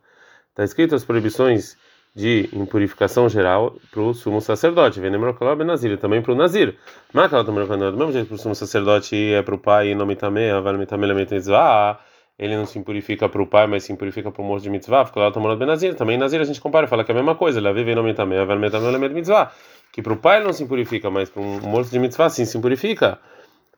está 0.51 0.65
escrito 0.65 0.95
as 0.95 1.05
proibições 1.05 1.77
de 2.15 2.49
impurificação 2.53 3.29
geral 3.29 3.77
para 3.91 4.01
o 4.01 4.13
sumo 4.13 4.41
sacerdote. 4.41 5.01
Venemro 5.01 5.35
Klalot 5.35 5.65
Nazir, 5.65 5.97
também 5.99 6.21
para 6.21 6.33
o 6.33 6.37
Nazir. 6.37 6.77
Mas 7.13 7.31
do 7.31 7.53
mesmo 7.53 8.13
jeito 8.13 8.27
para 8.29 8.35
o 8.35 8.39
sumo 8.39 8.55
sacerdote 8.55 9.17
é 9.33 9.43
para 9.43 9.55
o 9.55 9.59
pai 9.59 9.91
e 9.91 9.95
não 9.95 10.07
mitame, 10.07 10.51
aval 10.51 10.75
mitame 10.75 11.13
mitzvah, 11.15 12.01
ele 12.41 12.57
não 12.57 12.65
se 12.65 12.79
impurifica 12.79 13.29
para 13.29 13.43
o 13.43 13.47
pai, 13.47 13.67
mas 13.67 13.85
se 13.85 13.93
impurifica 13.93 14.31
para 14.33 14.41
o 14.41 14.45
morto 14.45 14.63
de 14.63 14.71
mitzvah. 14.71 15.05
Porque 15.05 15.21
lá 15.21 15.31
tomando 15.31 15.67
Nazir, 15.67 15.95
também 15.95 16.17
Nazir 16.17 16.41
a 16.41 16.45
gente 16.45 16.59
compara, 16.59 16.89
fala 16.89 17.05
que 17.05 17.13
é 17.13 17.15
a 17.15 17.17
mesma 17.17 17.35
coisa. 17.35 17.61
Ele 17.61 17.71
vive 17.75 17.95
não 17.95 18.03
mitame, 18.03 18.39
aval 18.39 18.59
mitame 18.59 19.09
mitzvah. 19.11 19.53
Que 19.93 20.01
para 20.01 20.15
o 20.15 20.17
pai 20.17 20.43
não 20.43 20.51
se 20.51 20.63
impurifica, 20.63 21.11
mas 21.11 21.29
para 21.29 21.43
um 21.43 21.61
morto 21.61 21.91
de 21.91 21.99
mitzvah 21.99 22.31
sim 22.31 22.47
se 22.47 22.57
impurifica. 22.57 23.19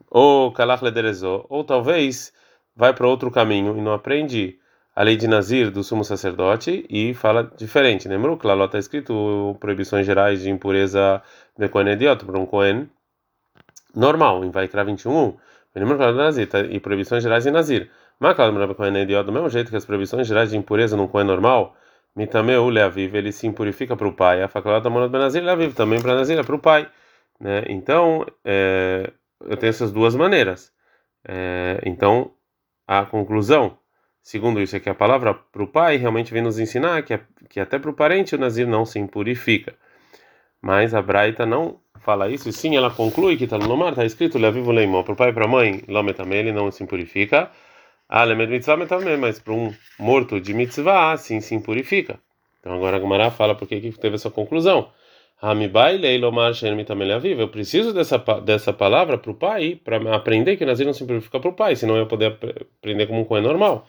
Ou 0.09 0.53
kalach 0.53 0.81
lederezó, 0.81 1.45
ou 1.49 1.65
talvez 1.65 2.33
vai 2.77 2.95
para 2.95 3.09
outro 3.09 3.33
caminho 3.33 3.77
e 3.77 3.81
não 3.81 3.93
aprende 3.93 4.61
a 4.95 5.03
lei 5.03 5.17
de 5.17 5.27
Nazir 5.27 5.69
do 5.73 5.83
sumo 5.83 6.05
sacerdote 6.05 6.87
e 6.89 7.15
fala 7.15 7.51
diferente. 7.57 8.07
Lembrou 8.07 8.37
que 8.37 8.47
lá 8.47 8.65
está 8.65 8.79
escrito 8.79 9.57
proibições 9.59 10.07
gerais 10.07 10.41
de 10.41 10.51
impureza 10.51 11.21
de 11.59 11.69
Kohen 11.69 11.95
idiota 11.95 12.25
para 12.25 12.39
um 12.39 12.47
Kohen 12.47 12.89
normal, 13.93 14.45
em 14.45 14.51
Vaikra 14.51 14.85
21. 14.85 15.37
Lembrou 15.75 15.99
que 15.99 16.05
lá 16.05 16.13
Nazir 16.13 16.49
tá, 16.49 16.61
e 16.61 16.79
proibições 16.79 17.25
gerais 17.25 17.43
de 17.43 17.51
Nazir. 17.51 17.91
Mas 18.19 18.35
para 18.35 18.75
Kohen 18.75 19.03
idiota, 19.03 19.25
do 19.25 19.33
mesmo 19.33 19.49
jeito 19.49 19.71
que 19.71 19.77
as 19.77 19.85
proibições 19.85 20.27
gerais 20.27 20.51
de 20.51 20.57
impureza 20.57 20.97
num 20.97 21.09
Kohen 21.09 21.27
normal, 21.27 21.77
Mitameu 22.15 22.69
Leaviv, 22.69 23.15
ele 23.15 23.33
se 23.33 23.47
impurifica 23.47 23.97
para 23.97 24.07
o 24.07 24.13
pai. 24.13 24.43
A 24.43 24.49
faculdade 24.49 24.85
da 24.85 24.91
Monad 24.91 25.11
Benazir 25.11 25.43
Leaviv 25.43 25.75
também 25.75 26.01
para 26.01 26.15
Nazir, 26.15 26.39
é 26.39 26.43
para 26.43 26.55
o 26.55 26.59
pai. 26.59 26.89
Né? 27.41 27.65
Então, 27.69 28.25
é, 28.45 29.11
eu 29.41 29.57
tenho 29.57 29.71
essas 29.71 29.91
duas 29.91 30.15
maneiras. 30.15 30.73
É, 31.27 31.81
então, 31.85 32.33
a 32.87 33.05
conclusão 33.05 33.79
Segundo 34.23 34.61
isso, 34.61 34.77
é 34.77 34.81
que 34.81 34.89
a 34.89 34.95
palavra 34.95 35.35
para 35.35 35.63
o 35.63 35.67
pai 35.67 35.97
realmente 35.97 36.33
vem 36.33 36.43
nos 36.43 36.59
ensinar 36.59 37.03
que, 37.03 37.19
que 37.49 37.59
até 37.59 37.79
para 37.79 37.91
o 37.91 37.95
parente 37.95 38.37
o 38.37 38.39
Nazir 38.39 38.69
não 38.69 38.87
se 38.87 38.99
impurifica. 39.01 39.75
Mas 40.61 40.95
a 40.95 41.03
Braita 41.03 41.45
não 41.45 41.81
fala 42.01 42.31
isso, 42.31 42.49
e 42.49 42.53
sim 42.53 42.77
ela 42.77 42.91
conclui 42.91 43.37
que 43.37 43.45
está 43.45 43.59
no 43.59 43.67
Lomar, 43.67 43.91
está 43.91 44.05
escrito 44.05 44.39
Levivo 44.39 44.71
Leimó, 44.71 45.03
para 45.03 45.13
o 45.13 45.17
pai 45.17 45.31
e 45.31 45.33
para 45.33 45.45
a 45.45 45.49
mãe, 45.49 45.83
Lometame, 45.89 46.37
ele 46.37 46.53
não 46.53 46.71
se 46.71 46.85
impurifica. 46.85 47.51
Ah, 48.15 48.25
Lemed 48.25 48.51
Mitzvah 48.51 48.77
Metame, 48.77 49.17
mas 49.17 49.41
para 49.41 49.55
um 49.55 49.73
morto 49.99 50.39
de 50.39 50.53
Mitzvah, 50.53 51.17
sim 51.17 51.41
se 51.41 51.55
impurifica. 51.55 52.21
Então 52.61 52.75
agora 52.75 52.99
a 52.99 53.01
Gumara 53.01 53.31
fala 53.31 53.55
porque 53.55 53.81
que 53.81 53.91
teve 53.93 54.17
essa 54.17 54.31
conclusão. 54.31 54.91
Eu 55.41 55.49
preciso 57.49 57.95
dessa, 57.95 58.19
dessa 58.45 58.71
palavra 58.71 59.17
para 59.17 59.31
o 59.31 59.35
pai, 59.35 59.81
para 59.83 60.15
aprender 60.15 60.59
que 60.59 60.67
Nazir 60.67 60.85
não 60.85 60.93
se 60.93 61.05
impurifica 61.05 61.41
para 61.41 61.49
o 61.49 61.55
pai, 61.55 61.75
senão 61.75 61.97
eu 61.97 62.07
poder 62.07 62.37
aprender 62.79 63.07
como 63.07 63.23
um 63.23 63.25
coelho 63.25 63.49
normal. 63.49 63.87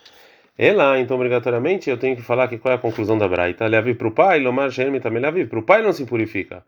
É 0.58 0.72
lá, 0.72 0.98
então 0.98 1.18
obrigatoriamente 1.18 1.89
eu 1.89 1.98
tenho 1.98 2.15
que 2.15 2.22
falar 2.22 2.48
que 2.48 2.58
qual 2.58 2.72
é 2.72 2.75
a 2.75 2.80
conclusão 2.80 3.18
da 3.18 3.27
Braita. 3.27 3.68
Leavi 3.68 3.94
para 3.94 4.08
o 4.08 4.12
pai, 4.12 4.39
lomar 4.39 4.70
também 5.01 5.22
leavi. 5.22 5.48
Para 5.48 5.60
o 5.60 5.63
pai 5.63 5.82
não 5.82 5.92
se 5.92 6.06
purifica. 6.06 6.63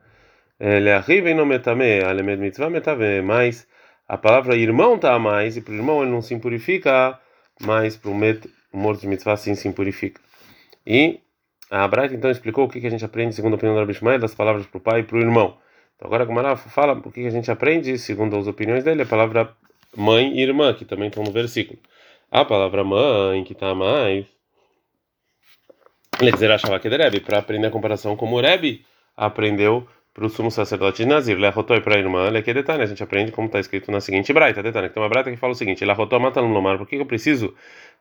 Leahiv 0.59 1.33
não 1.33 1.45
metame, 1.45 2.01
alemed 2.01 2.41
mitzvah 2.41 2.69
metave. 2.69 3.21
Mas 3.21 3.65
a 4.09 4.17
palavra 4.17 4.57
irmão 4.57 4.95
está 4.95 5.13
a 5.13 5.19
mais, 5.19 5.55
e 5.55 5.61
para 5.61 5.71
o 5.71 5.77
irmão 5.77 6.01
ele 6.01 6.11
não 6.11 6.21
se 6.21 6.37
purifica, 6.37 7.17
mas 7.59 7.95
para 7.95 8.11
o 8.11 8.15
morto 8.73 9.01
de 9.01 9.07
mitzvah 9.07 9.37
sim 9.37 9.55
se 9.55 9.71
purifica. 9.71 10.21
E 10.85 11.19
a 11.69 11.87
Braita 11.87 12.13
então 12.13 12.29
explicou 12.29 12.65
o 12.65 12.69
que, 12.69 12.79
que 12.79 12.87
a 12.87 12.89
gente 12.89 13.03
aprende, 13.03 13.33
segundo 13.33 13.53
a 13.53 13.55
opinião 13.55 13.75
do 13.75 13.79
Rabi 13.79 13.93
Shmuel, 13.93 14.19
das 14.19 14.35
palavras 14.35 14.65
para 14.65 14.77
o 14.77 14.81
pai 14.81 14.99
e 14.99 15.03
para 15.03 15.17
o 15.17 15.21
irmão. 15.21 15.57
Então 15.95 16.07
agora 16.07 16.23
a 16.23 16.25
Gumara 16.25 16.55
fala 16.55 16.93
o 16.93 17.11
que, 17.11 17.21
que 17.21 17.27
a 17.27 17.31
gente 17.31 17.49
aprende, 17.49 17.97
segundo 17.97 18.35
as 18.37 18.47
opiniões 18.47 18.83
dele, 18.83 19.03
a 19.03 19.05
palavra 19.05 19.55
mãe 19.95 20.37
e 20.37 20.41
irmã, 20.41 20.73
que 20.73 20.85
também 20.85 21.07
estão 21.07 21.23
no 21.23 21.31
versículo. 21.31 21.79
A 22.29 22.43
palavra 22.43 22.83
mãe, 22.83 23.43
que 23.43 23.53
está 23.53 23.73
mais. 23.73 24.25
Ele 26.19 26.31
dizer 26.31 26.51
achava 26.51 26.79
que 26.79 26.89
Rebbe, 26.89 27.19
para 27.19 27.39
aprender 27.39 27.67
a 27.67 27.71
comparação 27.71 28.15
como 28.15 28.37
o 28.37 28.41
Rebbe, 28.41 28.85
aprendeu 29.15 29.87
para 30.15 30.25
o 30.25 30.29
sumo 30.29 30.49
sacerdote 30.49 31.03
de 31.03 31.09
Nazir. 31.09 31.37
Lerotoi 31.37 31.81
para 31.81 31.95
a 31.95 31.99
irmã, 31.99 32.31
que 32.41 32.53
detalhe, 32.53 32.81
a 32.81 32.85
gente 32.85 33.03
aprende 33.03 33.33
como 33.33 33.47
está 33.47 33.59
escrito 33.59 33.91
na 33.91 33.99
seguinte 33.99 34.31
braita, 34.31 34.63
detalhe, 34.63 34.89
tem 34.89 35.03
uma 35.03 35.09
braita 35.09 35.29
que 35.29 35.35
fala 35.35 35.51
o 35.51 35.55
seguinte, 35.55 35.83
Lerotoi 35.83 36.19
mata 36.19 36.41
no 36.41 36.47
lomar, 36.47 36.77
por 36.77 36.87
que 36.87 36.95
eu 36.95 37.05
preciso 37.05 37.53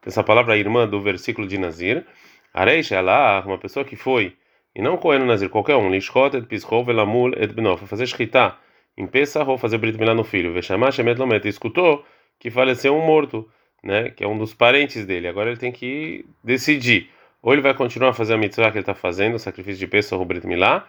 dessa 0.02 0.22
palavra 0.22 0.56
irmã 0.56 0.86
do 0.86 1.02
versículo 1.02 1.46
de 1.48 1.58
Nazir? 1.58 2.06
Areixa, 2.54 3.00
lá, 3.00 3.42
uma 3.44 3.58
pessoa 3.58 3.84
que 3.84 3.96
foi, 3.96 4.36
e 4.76 4.80
não 4.80 4.96
coeno 4.96 5.26
Nazir, 5.26 5.48
qualquer 5.48 5.74
um, 5.74 5.90
lishkot 5.90 6.36
et 6.36 6.46
pischov 6.46 6.88
elamul 6.88 7.34
et 7.36 7.52
benof, 7.52 7.84
fazer 7.84 8.06
shkita, 8.06 8.56
em 8.96 9.08
Pesach 9.08 9.50
ou 9.50 9.58
fazer 9.58 9.78
brit 9.78 9.98
milá 9.98 10.14
no 10.14 10.22
filho, 10.22 10.52
vechamar 10.52 10.92
shemet 10.92 11.18
lomet, 11.18 11.48
escutou 11.48 12.04
que 12.38 12.48
faleceu 12.48 12.96
um 12.96 13.04
morto, 13.04 13.48
né, 13.82 14.10
que 14.10 14.22
é 14.22 14.28
um 14.28 14.38
dos 14.38 14.54
parentes 14.54 15.04
dele, 15.04 15.26
agora 15.26 15.50
ele 15.50 15.58
tem 15.58 15.72
que 15.72 16.24
decidir, 16.44 17.10
ou 17.42 17.52
ele 17.52 17.60
vai 17.60 17.74
continuar 17.74 18.10
a 18.10 18.12
fazer 18.12 18.34
a 18.34 18.38
mitzvah 18.38 18.70
que 18.70 18.78
ele 18.78 18.82
está 18.82 18.94
fazendo, 18.94 19.34
o 19.34 19.38
sacrifício 19.40 19.80
de 19.80 19.88
Pesach 19.88 20.14
ou 20.14 20.24
brit 20.24 20.46
milá, 20.46 20.86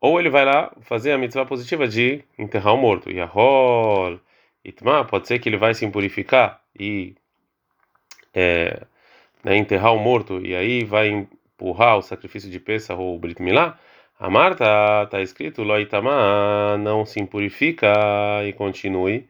ou 0.00 0.20
ele 0.20 0.30
vai 0.30 0.44
lá 0.44 0.72
fazer 0.82 1.12
a 1.12 1.18
mitzvah 1.18 1.46
positiva 1.46 1.86
de 1.88 2.22
enterrar 2.38 2.74
o 2.74 2.78
morto. 2.78 3.10
Yahol, 3.10 4.20
Itma, 4.64 5.04
pode 5.04 5.28
ser 5.28 5.38
que 5.38 5.48
ele 5.48 5.56
vai 5.56 5.74
se 5.74 5.84
impurificar 5.84 6.60
e 6.78 7.14
é, 8.34 8.86
né, 9.44 9.56
enterrar 9.56 9.94
o 9.94 9.98
morto, 9.98 10.44
e 10.44 10.54
aí 10.54 10.84
vai 10.84 11.08
empurrar 11.08 11.98
o 11.98 12.02
sacrifício 12.02 12.50
de 12.50 12.60
Pesach 12.60 13.00
ou 13.00 13.18
Brit 13.18 13.42
Milá. 13.42 13.78
A 14.18 14.28
Marta 14.30 14.64
está 15.04 15.20
escrito, 15.20 15.62
Loitama, 15.62 16.76
não 16.78 17.04
se 17.06 17.20
impurifica 17.20 17.88
e 18.46 18.52
continue 18.52 19.28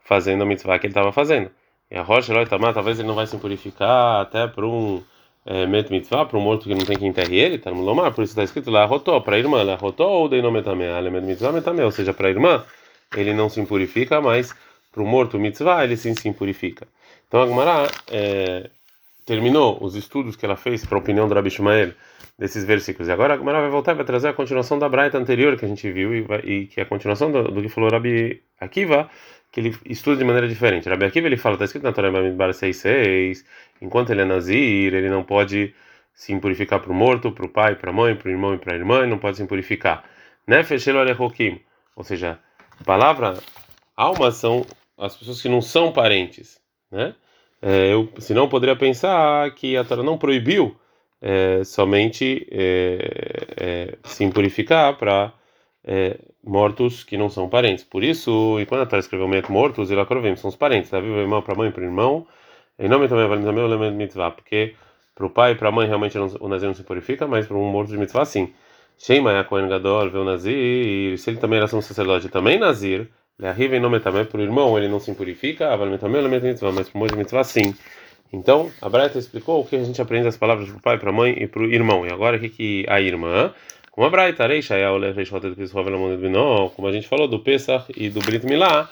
fazendo 0.00 0.42
a 0.42 0.46
mitzvah 0.46 0.78
que 0.78 0.86
ele 0.86 0.92
estava 0.92 1.12
fazendo. 1.12 1.50
E 1.90 1.96
a 1.96 2.02
rocha 2.02 2.32
Loitama, 2.32 2.72
talvez 2.72 2.98
ele 2.98 3.08
não 3.08 3.14
vai 3.14 3.26
se 3.26 3.36
impurificar 3.36 4.20
até 4.20 4.46
por 4.46 4.64
um 4.64 5.02
é, 5.46 5.66
met 5.66 5.90
mitzvah 5.90 6.26
para 6.26 6.38
um 6.38 6.42
morto 6.42 6.64
que 6.64 6.74
não 6.74 6.84
tem 6.84 6.98
que 6.98 7.06
enterrar 7.06 7.32
ele, 7.32 7.58
tá 7.58 7.70
no 7.70 7.82
lomar, 7.82 8.12
por 8.12 8.22
isso 8.22 8.32
está 8.32 8.44
escrito 8.44 8.70
lá 8.70 8.84
rotó 8.84 9.20
para 9.20 9.36
a 9.36 9.38
irmã, 9.38 9.62
lá 9.62 9.74
rotó 9.74 10.08
ou 10.08 10.28
dei 10.28 10.42
nome 10.42 10.62
também, 10.62 10.88
met 11.10 11.26
mitzvah 11.26 11.52
metamé, 11.52 11.84
ou 11.84 11.90
seja, 11.90 12.12
para 12.12 12.28
a 12.28 12.30
irmã 12.30 12.64
ele 13.16 13.32
não 13.32 13.48
se 13.48 13.60
impurifica, 13.60 14.20
mas 14.20 14.54
para 14.92 15.02
o 15.02 15.06
morto 15.06 15.38
mitzvah 15.38 15.84
ele 15.84 15.96
sim 15.96 16.14
se 16.14 16.28
impurifica. 16.28 16.86
Então 17.26 17.42
a 17.42 17.46
Gemara 17.46 17.90
é, 18.10 18.70
terminou 19.24 19.78
os 19.80 19.94
estudos 19.94 20.36
que 20.36 20.44
ela 20.44 20.56
fez 20.56 20.84
para 20.84 20.98
a 20.98 21.00
opinião 21.00 21.28
do 21.28 21.34
Rabi 21.34 21.50
Shumael 21.50 21.92
desses 22.38 22.64
versículos. 22.64 23.08
E 23.08 23.12
agora 23.12 23.34
a 23.34 23.38
Gemara 23.38 23.60
vai 23.60 23.70
voltar 23.70 23.92
e 23.92 23.94
vai 23.94 24.04
trazer 24.04 24.28
a 24.28 24.32
continuação 24.32 24.78
da 24.78 24.88
Braita 24.88 25.18
anterior 25.18 25.56
que 25.56 25.64
a 25.64 25.68
gente 25.68 25.90
viu 25.92 26.14
e, 26.14 26.22
vai, 26.22 26.40
e 26.40 26.66
que 26.66 26.80
é 26.80 26.82
a 26.82 26.86
continuação 26.86 27.30
do, 27.30 27.44
do 27.44 27.62
que 27.62 27.68
falou 27.68 27.90
Rabi 27.90 28.42
Akiva, 28.58 29.08
que 29.50 29.60
ele 29.60 29.76
estuda 29.84 30.16
de 30.16 30.24
maneira 30.24 30.48
diferente. 30.48 30.88
Rabi 30.88 31.04
Akiva 31.04 31.26
ele 31.26 31.36
fala, 31.36 31.54
está 31.54 31.64
escrito 31.64 31.84
na 31.84 31.92
Torá 31.92 32.10
Bamidbar 32.10 32.50
6.6, 32.50 33.44
enquanto 33.80 34.10
ele 34.10 34.22
é 34.22 34.24
nazir, 34.24 34.94
ele 34.94 35.08
não 35.08 35.24
pode 35.24 35.74
se 36.14 36.32
impurificar 36.32 36.80
para 36.80 36.92
o 36.92 36.94
morto, 36.94 37.32
para 37.32 37.46
o 37.46 37.48
pai, 37.48 37.74
para 37.74 37.90
a 37.90 37.92
mãe, 37.92 38.14
para 38.14 38.28
o 38.28 38.30
irmão 38.30 38.54
e 38.54 38.58
para 38.58 38.74
a 38.74 38.76
irmã, 38.76 38.98
ele 38.98 39.10
não 39.10 39.18
pode 39.18 39.38
se 39.38 39.42
impurificar. 39.42 40.04
Nefesh 40.46 40.86
Elorehokim, 40.86 41.60
ou 41.96 42.04
seja, 42.04 42.38
palavra 42.84 43.38
alma 43.96 44.30
são 44.30 44.66
as 44.96 45.16
pessoas 45.16 45.40
que 45.40 45.48
não 45.48 45.60
são 45.60 45.92
parentes, 45.92 46.60
né? 46.90 47.14
É, 47.62 47.92
eu, 47.92 48.10
senão 48.18 48.44
eu 48.44 48.48
poderia 48.48 48.74
pensar 48.74 49.50
que 49.54 49.76
a 49.76 49.84
Torá 49.84 50.02
não 50.02 50.16
proibiu 50.16 50.78
é, 51.20 51.62
somente 51.64 52.46
é, 52.50 53.46
é 53.56 53.98
se 54.04 54.24
impurificar 54.24 54.96
para 54.96 55.32
é, 55.84 56.18
mortos 56.42 57.04
que 57.04 57.16
não 57.16 57.28
são 57.28 57.48
parentes. 57.48 57.84
Por 57.84 58.02
isso, 58.02 58.58
e 58.60 58.66
quando 58.66 58.82
a 58.82 58.86
Torá 58.86 59.00
escreveu 59.00 59.28
mortos, 59.48 59.90
ele 59.90 60.00
acrovim, 60.00 60.34
são 60.36 60.48
os 60.48 60.56
parentes, 60.56 60.90
tá? 60.90 61.00
Viva 61.00 61.18
irmão 61.18 61.42
para 61.42 61.54
mãe, 61.54 61.70
para 61.70 61.84
irmão, 61.84 62.26
em 62.78 62.88
nome 62.88 63.08
também 63.08 63.28
vale 63.28 63.42
também 63.42 63.62
o 63.62 63.66
elemento 63.66 63.94
mitzvah, 63.94 64.30
porque 64.30 64.74
para 65.14 65.26
o 65.26 65.30
pai 65.30 65.52
e 65.52 65.54
para 65.54 65.68
a 65.68 65.72
mãe 65.72 65.86
realmente 65.86 66.16
não, 66.16 66.28
o 66.40 66.48
nazir 66.48 66.66
não 66.66 66.74
se 66.74 66.82
purifica, 66.82 67.26
mas 67.26 67.46
para 67.46 67.56
um 67.56 67.70
morto 67.70 67.90
de 67.90 67.98
mitzvah 67.98 68.24
sim. 68.24 68.52
Sheima 68.98 69.38
é 69.38 69.44
Kohen 69.44 69.68
Gadol, 69.68 70.10
vê 70.10 70.18
o 70.18 70.24
nazir, 70.24 71.18
se 71.18 71.30
ele 71.30 71.38
também 71.38 71.58
era 71.58 71.66
um 71.76 71.80
sacerdote 71.80 72.28
também 72.28 72.58
nazir, 72.58 73.08
ele 73.38 73.48
arriva 73.48 73.76
em 73.76 73.80
nome 73.80 74.00
também 74.00 74.24
para 74.24 74.38
o 74.38 74.42
irmão, 74.42 74.76
ele 74.78 74.88
não 74.88 75.00
se 75.00 75.12
purifica, 75.14 75.76
vale 75.76 75.98
também 75.98 76.16
o 76.16 76.22
elemento 76.22 76.46
mitzvah, 76.46 76.72
mas 76.72 76.88
para 76.88 76.96
o 76.96 77.00
morto 77.00 77.12
de 77.12 77.18
mitzvah 77.18 77.44
sim. 77.44 77.74
Então, 78.32 78.70
a 78.80 78.88
Breta 78.88 79.18
explicou 79.18 79.60
o 79.60 79.64
que 79.64 79.76
a 79.76 79.82
gente 79.82 80.00
aprende 80.00 80.28
as 80.28 80.36
palavras 80.36 80.68
para 80.68 80.78
o 80.78 80.80
pai, 80.80 80.98
para 80.98 81.10
a 81.10 81.12
mãe 81.12 81.34
e 81.36 81.46
para 81.48 81.62
o 81.62 81.66
irmão. 81.66 82.06
E 82.06 82.12
agora 82.12 82.36
o 82.36 82.40
que, 82.40 82.48
que 82.48 82.86
a 82.88 83.00
irmã, 83.00 83.52
como 84.00 84.06
a 84.06 84.10
Braita, 84.10 84.48
como 86.74 86.88
a 86.88 86.92
gente 86.92 87.06
falou 87.06 87.28
do 87.28 87.38
Pesach 87.38 87.84
e 87.94 88.08
do 88.08 88.20
Brit 88.20 88.46
Milá, 88.46 88.88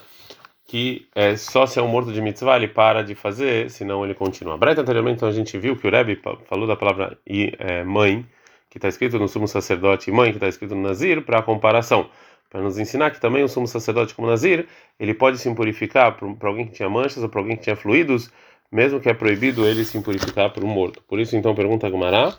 que 0.67 1.09
é, 1.15 1.35
só 1.35 1.65
se 1.65 1.79
é 1.79 1.83
um 1.83 1.89
morto 1.89 2.13
de 2.13 2.21
mitzvah 2.21 2.57
ele 2.57 2.69
para 2.69 3.01
de 3.01 3.15
fazer, 3.15 3.71
senão 3.71 4.05
ele 4.05 4.13
continua. 4.13 4.59
Braita 4.59 4.83
anteriormente 4.83 5.17
então, 5.17 5.29
a 5.31 5.33
gente 5.33 5.57
viu 5.57 5.77
que 5.77 5.87
o 5.87 5.91
Rebbe 5.91 6.21
falou 6.45 6.67
da 6.67 6.77
palavra 6.77 7.19
é, 7.27 7.83
mãe, 7.85 8.23
que 8.69 8.77
está 8.77 8.87
escrito 8.87 9.19
no 9.19 9.27
sumo 9.29 9.49
sacerdote, 9.49 10.11
e 10.11 10.13
mãe, 10.13 10.29
que 10.31 10.37
está 10.37 10.47
escrito 10.47 10.75
no 10.75 10.83
Nazir, 10.83 11.23
para 11.23 11.41
comparação. 11.41 12.11
Para 12.51 12.61
nos 12.61 12.79
ensinar 12.79 13.11
que 13.11 13.19
também 13.19 13.43
o 13.43 13.49
sumo 13.49 13.67
sacerdote, 13.67 14.15
como 14.15 14.29
Nazir, 14.29 14.67
ele 15.01 15.15
pode 15.15 15.39
se 15.39 15.49
impurificar 15.49 16.19
para 16.19 16.49
alguém 16.51 16.67
que 16.67 16.73
tinha 16.73 16.91
manchas 16.91 17.23
ou 17.23 17.31
para 17.31 17.41
alguém 17.41 17.57
que 17.57 17.63
tinha 17.63 17.77
fluidos, 17.77 18.31
mesmo 18.71 19.01
que 19.01 19.09
é 19.09 19.15
proibido 19.15 19.67
ele 19.67 19.87
se 19.87 19.97
impurificar 19.97 20.53
por 20.53 20.63
um 20.63 20.69
morto. 20.69 21.03
Por 21.09 21.19
isso, 21.19 21.35
então, 21.35 21.55
pergunta 21.55 21.87
a 21.87 21.91
Gumará, 21.91 22.37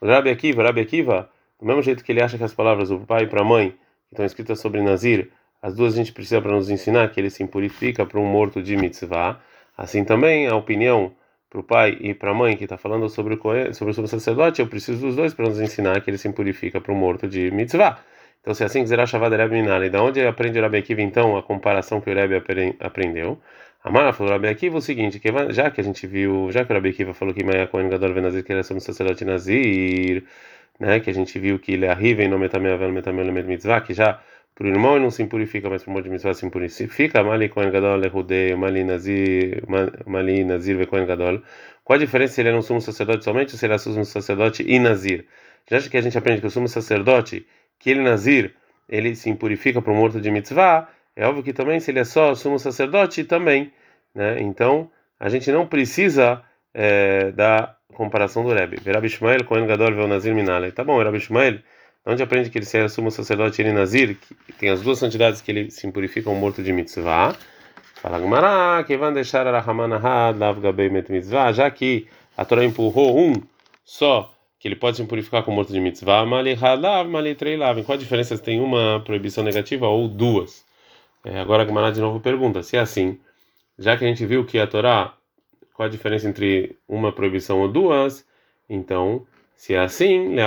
Rabi 0.00 0.30
Akiva, 0.30 0.62
Rabi 0.62 0.80
Akiva, 0.80 1.33
do 1.64 1.66
mesmo 1.66 1.80
jeito 1.80 2.04
que 2.04 2.12
ele 2.12 2.20
acha 2.20 2.36
que 2.36 2.44
as 2.44 2.52
palavras 2.52 2.90
do 2.90 3.00
pai 3.00 3.26
para 3.26 3.40
a 3.40 3.44
mãe, 3.44 3.70
que 3.70 4.12
estão 4.12 4.26
escritas 4.26 4.60
sobre 4.60 4.82
Nazir, 4.82 5.30
as 5.62 5.74
duas 5.74 5.94
a 5.94 5.96
gente 5.96 6.12
precisa 6.12 6.38
para 6.42 6.52
nos 6.52 6.68
ensinar 6.68 7.08
que 7.08 7.18
ele 7.18 7.30
se 7.30 7.42
impurifica 7.42 8.04
para 8.04 8.20
um 8.20 8.26
morto 8.26 8.62
de 8.62 8.76
mitzvah. 8.76 9.40
Assim 9.74 10.04
também 10.04 10.46
a 10.46 10.54
opinião 10.54 11.12
para 11.48 11.60
o 11.60 11.64
pai 11.64 11.96
e 11.98 12.12
para 12.12 12.32
a 12.32 12.34
mãe 12.34 12.54
que 12.54 12.64
está 12.64 12.76
falando 12.76 13.08
sobre 13.08 13.32
o, 13.32 13.74
sobre 13.74 13.98
o 13.98 14.06
sacerdote, 14.06 14.60
eu 14.60 14.66
preciso 14.66 15.00
dos 15.06 15.16
dois 15.16 15.32
para 15.32 15.46
nos 15.46 15.58
ensinar 15.58 16.02
que 16.02 16.10
ele 16.10 16.18
se 16.18 16.28
impurifica 16.28 16.82
para 16.82 16.92
um 16.92 16.96
morto 16.96 17.26
de 17.26 17.50
mitzvah. 17.50 17.98
Então, 18.42 18.52
se 18.52 18.62
é 18.62 18.66
assim 18.66 18.82
quiser 18.82 19.00
achar 19.00 19.18
Rebbe 19.22 19.54
Minari, 19.54 19.88
da 19.88 20.02
onde 20.02 20.20
aprende 20.20 20.58
o 20.58 20.62
Rabi 20.62 20.76
Akiva, 20.76 21.00
então, 21.00 21.34
a 21.34 21.42
comparação 21.42 21.98
que 21.98 22.10
o 22.10 22.14
Rebbe 22.14 22.42
aprendeu? 22.78 23.40
Amara 23.82 24.12
falou 24.12 24.32
Rabi 24.32 24.48
Akiva 24.48 24.76
o 24.76 24.82
seguinte, 24.82 25.18
que 25.18 25.28
já 25.48 25.70
que 25.70 25.80
a 25.80 25.84
gente 25.84 26.06
viu, 26.06 26.50
já 26.50 26.62
que 26.62 26.70
o 26.70 26.74
Rabi 26.74 26.90
Akiva 26.90 27.14
falou 27.14 27.32
que 27.32 27.42
Maia 27.42 27.66
Kohen 27.66 27.88
Gadol 27.88 28.12
Venazir, 28.12 28.44
que 28.44 28.52
era 28.52 28.62
sobre 28.62 28.82
o 28.82 28.84
sacerdote 28.84 29.24
Nazir, 29.24 30.24
né, 30.78 31.00
que 31.00 31.10
a 31.10 31.14
gente 31.14 31.38
viu 31.38 31.58
que 31.58 31.72
ele 31.72 31.86
arriva 31.86 32.22
em 32.22 32.28
nome 32.28 32.48
também, 32.48 32.72
mitzvah, 33.44 33.80
que 33.80 33.94
já 33.94 34.20
para 34.54 34.66
o 34.66 34.70
irmão 34.70 34.94
ele 34.94 35.04
não 35.04 35.10
se 35.10 35.22
impurifica, 35.22 35.68
mas 35.68 35.82
para 35.82 35.90
o 35.90 35.92
morto 35.92 36.04
de 36.04 36.10
mitzvah 36.10 36.32
se 36.32 36.46
impurifica. 36.46 37.24
Mali 37.24 37.48
Kohen 37.48 37.70
Gadol 37.72 37.96
Lehudei, 37.96 38.54
Mali 38.54 38.84
Nazir, 38.84 39.64
Mali 40.06 40.44
Nazir 40.44 40.76
ve 40.76 40.86
Kohen 40.86 41.06
Gadol. 41.06 41.42
Qual 41.82 41.96
a 41.96 41.98
diferença 41.98 42.34
se 42.34 42.40
ele 42.40 42.50
é 42.50 42.54
um 42.54 42.62
sumo 42.62 42.80
sacerdote 42.80 43.24
somente 43.24 43.52
ou 43.52 43.58
se 43.58 43.66
ele 43.66 43.74
é 43.74 43.78
sumo 43.78 44.04
sacerdote 44.04 44.62
e 44.66 44.78
Nazir? 44.78 45.26
Já 45.68 45.80
que 45.80 45.96
a 45.96 46.00
gente 46.00 46.16
aprende 46.16 46.40
que 46.40 46.46
o 46.46 46.50
sumo 46.50 46.68
sacerdote, 46.68 47.46
que 47.80 47.90
ele 47.90 48.02
Nazir, 48.02 48.54
ele 48.88 49.16
se 49.16 49.28
impurifica 49.28 49.82
para 49.82 49.92
o 49.92 49.96
morto 49.96 50.20
de 50.20 50.30
mitzvah, 50.30 50.88
é 51.16 51.26
óbvio 51.26 51.42
que 51.42 51.52
também 51.52 51.80
se 51.80 51.90
ele 51.90 52.00
é 52.00 52.04
só 52.04 52.34
sumo 52.34 52.58
sacerdote, 52.58 53.24
também. 53.24 53.72
Né? 54.14 54.40
Então, 54.40 54.90
a 55.18 55.28
gente 55.28 55.50
não 55.50 55.66
precisa 55.66 56.42
é, 56.72 57.32
da 57.32 57.73
comparação 57.94 58.44
do 58.44 58.52
Rebbe. 58.52 58.76
Verab 58.82 59.06
Ishmael, 59.06 59.44
Kohen 59.44 59.66
Gadol, 59.66 59.94
Vel 59.94 60.08
Nazir 60.08 60.34
Minale. 60.34 60.72
Tá 60.72 60.84
bom, 60.84 60.98
Verab 60.98 61.16
Ishmael 61.16 61.60
onde 62.06 62.22
aprende 62.22 62.50
que 62.50 62.58
ele 62.58 62.66
se 62.66 62.78
é 62.78 62.88
sumo 62.88 63.10
sacerdote 63.10 63.62
ele 63.62 63.72
nazir, 63.72 64.16
que 64.46 64.52
tem 64.52 64.68
as 64.68 64.82
duas 64.82 64.98
santidades 64.98 65.40
que 65.40 65.50
ele 65.50 65.70
se 65.70 65.86
impurifica 65.86 66.28
um 66.28 66.34
morto 66.34 66.62
de 66.62 66.72
mitzvah. 66.72 67.34
Fala 67.94 68.18
Gumara, 68.18 68.84
que 68.84 68.96
vão 68.96 69.12
deixar 69.12 69.46
Rahamanahad, 69.46 70.38
Lavgabei 70.38 70.90
Met 70.90 71.10
Mitzvah, 71.10 71.52
já 71.52 71.70
que 71.70 72.06
a 72.36 72.44
Torá 72.44 72.62
empurrou 72.62 73.18
um 73.18 73.32
só, 73.82 74.34
que 74.58 74.68
ele 74.68 74.76
pode 74.76 74.98
se 74.98 75.02
impurificar 75.02 75.42
com 75.42 75.52
morto 75.52 75.72
de 75.72 75.80
mitzvah, 75.80 76.26
Malihalav, 76.26 77.08
Malitreilav. 77.08 77.82
Qual 77.82 77.96
a 77.96 77.98
diferença 77.98 78.36
se 78.36 78.42
tem 78.42 78.60
uma 78.60 79.00
proibição 79.00 79.42
negativa 79.42 79.88
ou 79.88 80.06
duas? 80.06 80.64
É, 81.24 81.40
agora 81.40 81.62
a 81.62 81.66
Gumara 81.66 81.90
de 81.92 82.00
novo 82.00 82.20
pergunta: 82.20 82.62
se 82.62 82.76
é 82.76 82.80
assim, 82.80 83.18
já 83.78 83.96
que 83.96 84.04
a 84.04 84.08
gente 84.08 84.26
viu 84.26 84.44
que 84.44 84.58
a 84.58 84.66
Torá, 84.66 85.14
qual 85.74 85.86
a 85.86 85.90
diferença 85.90 86.26
entre 86.26 86.78
uma 86.88 87.12
proibição 87.12 87.60
ou 87.60 87.68
duas, 87.68 88.26
então 88.70 89.26
se 89.54 89.74
é 89.74 89.78
assim, 89.78 90.38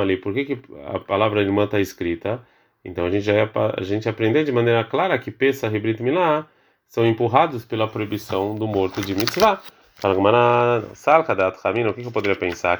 ali, 0.00 0.16
por 0.16 0.34
que, 0.34 0.44
que 0.44 0.58
a 0.86 0.98
palavra 0.98 1.42
irmã 1.42 1.64
está 1.64 1.80
escrita? 1.80 2.40
Então 2.84 3.04
a 3.06 3.10
gente 3.10 3.22
já 3.24 3.34
ia, 3.34 3.50
a 3.76 3.82
gente 3.82 4.08
aprender 4.08 4.44
de 4.44 4.52
maneira 4.52 4.82
clara 4.84 5.18
que 5.18 5.30
Pesa 5.30 5.66
e 5.68 5.78
Brit 5.78 6.02
Milá 6.02 6.46
são 6.88 7.06
empurrados 7.06 7.64
pela 7.64 7.86
proibição 7.86 8.54
do 8.54 8.66
morto 8.66 9.00
de 9.00 9.14
mitzvah. 9.14 9.60
O 10.02 11.94
que 11.94 12.02
eu 12.02 12.10
poderia 12.10 12.36
pensar? 12.36 12.78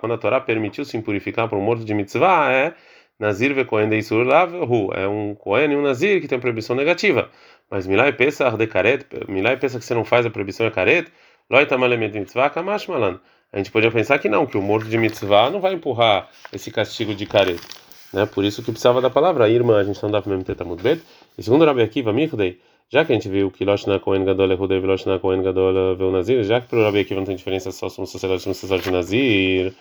Quando 0.00 0.12
a 0.12 0.18
Torá 0.18 0.40
permitiu 0.40 0.84
se 0.84 0.96
impurificar 0.96 1.48
por 1.48 1.58
um 1.58 1.62
morto 1.62 1.84
de 1.84 1.94
mitzvah, 1.94 2.52
é 2.52 2.74
Nazir 3.18 3.54
ve 3.54 3.64
Kohen 3.64 3.88
de 3.88 3.96
Isur 3.96 4.24
Lavhu, 4.24 4.92
é 4.94 5.06
um 5.06 5.34
Kohen 5.34 5.72
e 5.72 5.76
um 5.76 5.82
Nazir 5.82 6.20
que 6.20 6.28
tem 6.28 6.38
proibição 6.40 6.74
negativa. 6.74 7.30
Mas 7.70 7.86
Milá 7.86 8.08
e 8.08 8.12
Pesach 8.12 8.56
de 8.56 8.66
Karet, 8.66 9.06
Milá 9.28 9.52
e 9.52 9.56
Pesach 9.56 9.80
que 9.80 9.86
você 9.86 9.94
não 9.94 10.04
faz 10.04 10.26
a 10.26 10.30
proibição 10.30 10.66
é 10.66 10.70
Karet, 10.70 11.08
Loitama 11.50 11.86
Lemet 11.86 12.18
Mitzvah, 12.18 12.50
Kamash 12.50 12.86
Malan 12.88 13.20
a 13.54 13.58
gente 13.58 13.70
podia 13.70 13.88
pensar 13.88 14.18
que 14.18 14.28
não, 14.28 14.46
que 14.46 14.58
o 14.58 14.62
morto 14.62 14.88
de 14.88 14.98
mitzvah 14.98 15.48
não 15.48 15.60
vai 15.60 15.74
empurrar 15.74 16.28
esse 16.52 16.72
castigo 16.72 17.14
de 17.14 17.24
careta. 17.24 17.62
Né? 18.12 18.26
Por 18.26 18.44
isso 18.44 18.64
que 18.64 18.72
precisava 18.72 19.00
da 19.00 19.08
palavra 19.08 19.48
irmã, 19.48 19.78
a 19.78 19.84
gente 19.84 20.02
não 20.02 20.10
dá 20.10 20.20
para 20.20 20.30
mesmo 20.30 20.44
ter 20.44 20.64
muito 20.64 20.84
E 21.38 21.42
segundo 21.42 21.64
Rabi 21.64 21.82
Akiva, 21.82 22.12
Michdei, 22.12 22.58
já 22.90 23.04
que 23.04 23.12
a 23.12 23.14
gente 23.14 23.28
viu 23.28 23.52
que 23.52 23.64
Loshna 23.64 24.00
Kohen 24.00 24.24
Gadol 24.24 24.50
é 24.50 24.54
Hudei, 24.56 24.80
Loshna 24.80 25.20
Kohen 25.20 25.40
Gadol 25.40 25.94
é 25.94 26.10
Nazir, 26.10 26.42
já 26.42 26.60
que 26.60 26.66
para 26.66 26.80
o 26.80 26.82
Rabi 26.82 26.98
Akiva 26.98 27.20
não 27.20 27.26
tem 27.26 27.36
diferença 27.36 27.70
só 27.70 27.88
somos 27.88 28.10
sacerdote 28.10 28.50
e 28.50 28.54
sacerdote 28.54 28.90
Nazir, 28.90 29.72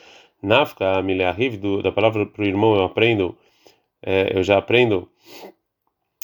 Nafka 0.43 1.01
mileahiv 1.01 1.57
da 1.81 1.91
palavra 1.91 2.25
para 2.25 2.41
o 2.41 2.45
irmão 2.45 2.75
eu 2.75 2.83
aprendo, 2.83 3.37
é, 4.01 4.37
eu 4.37 4.43
já 4.43 4.57
aprendo, 4.57 5.09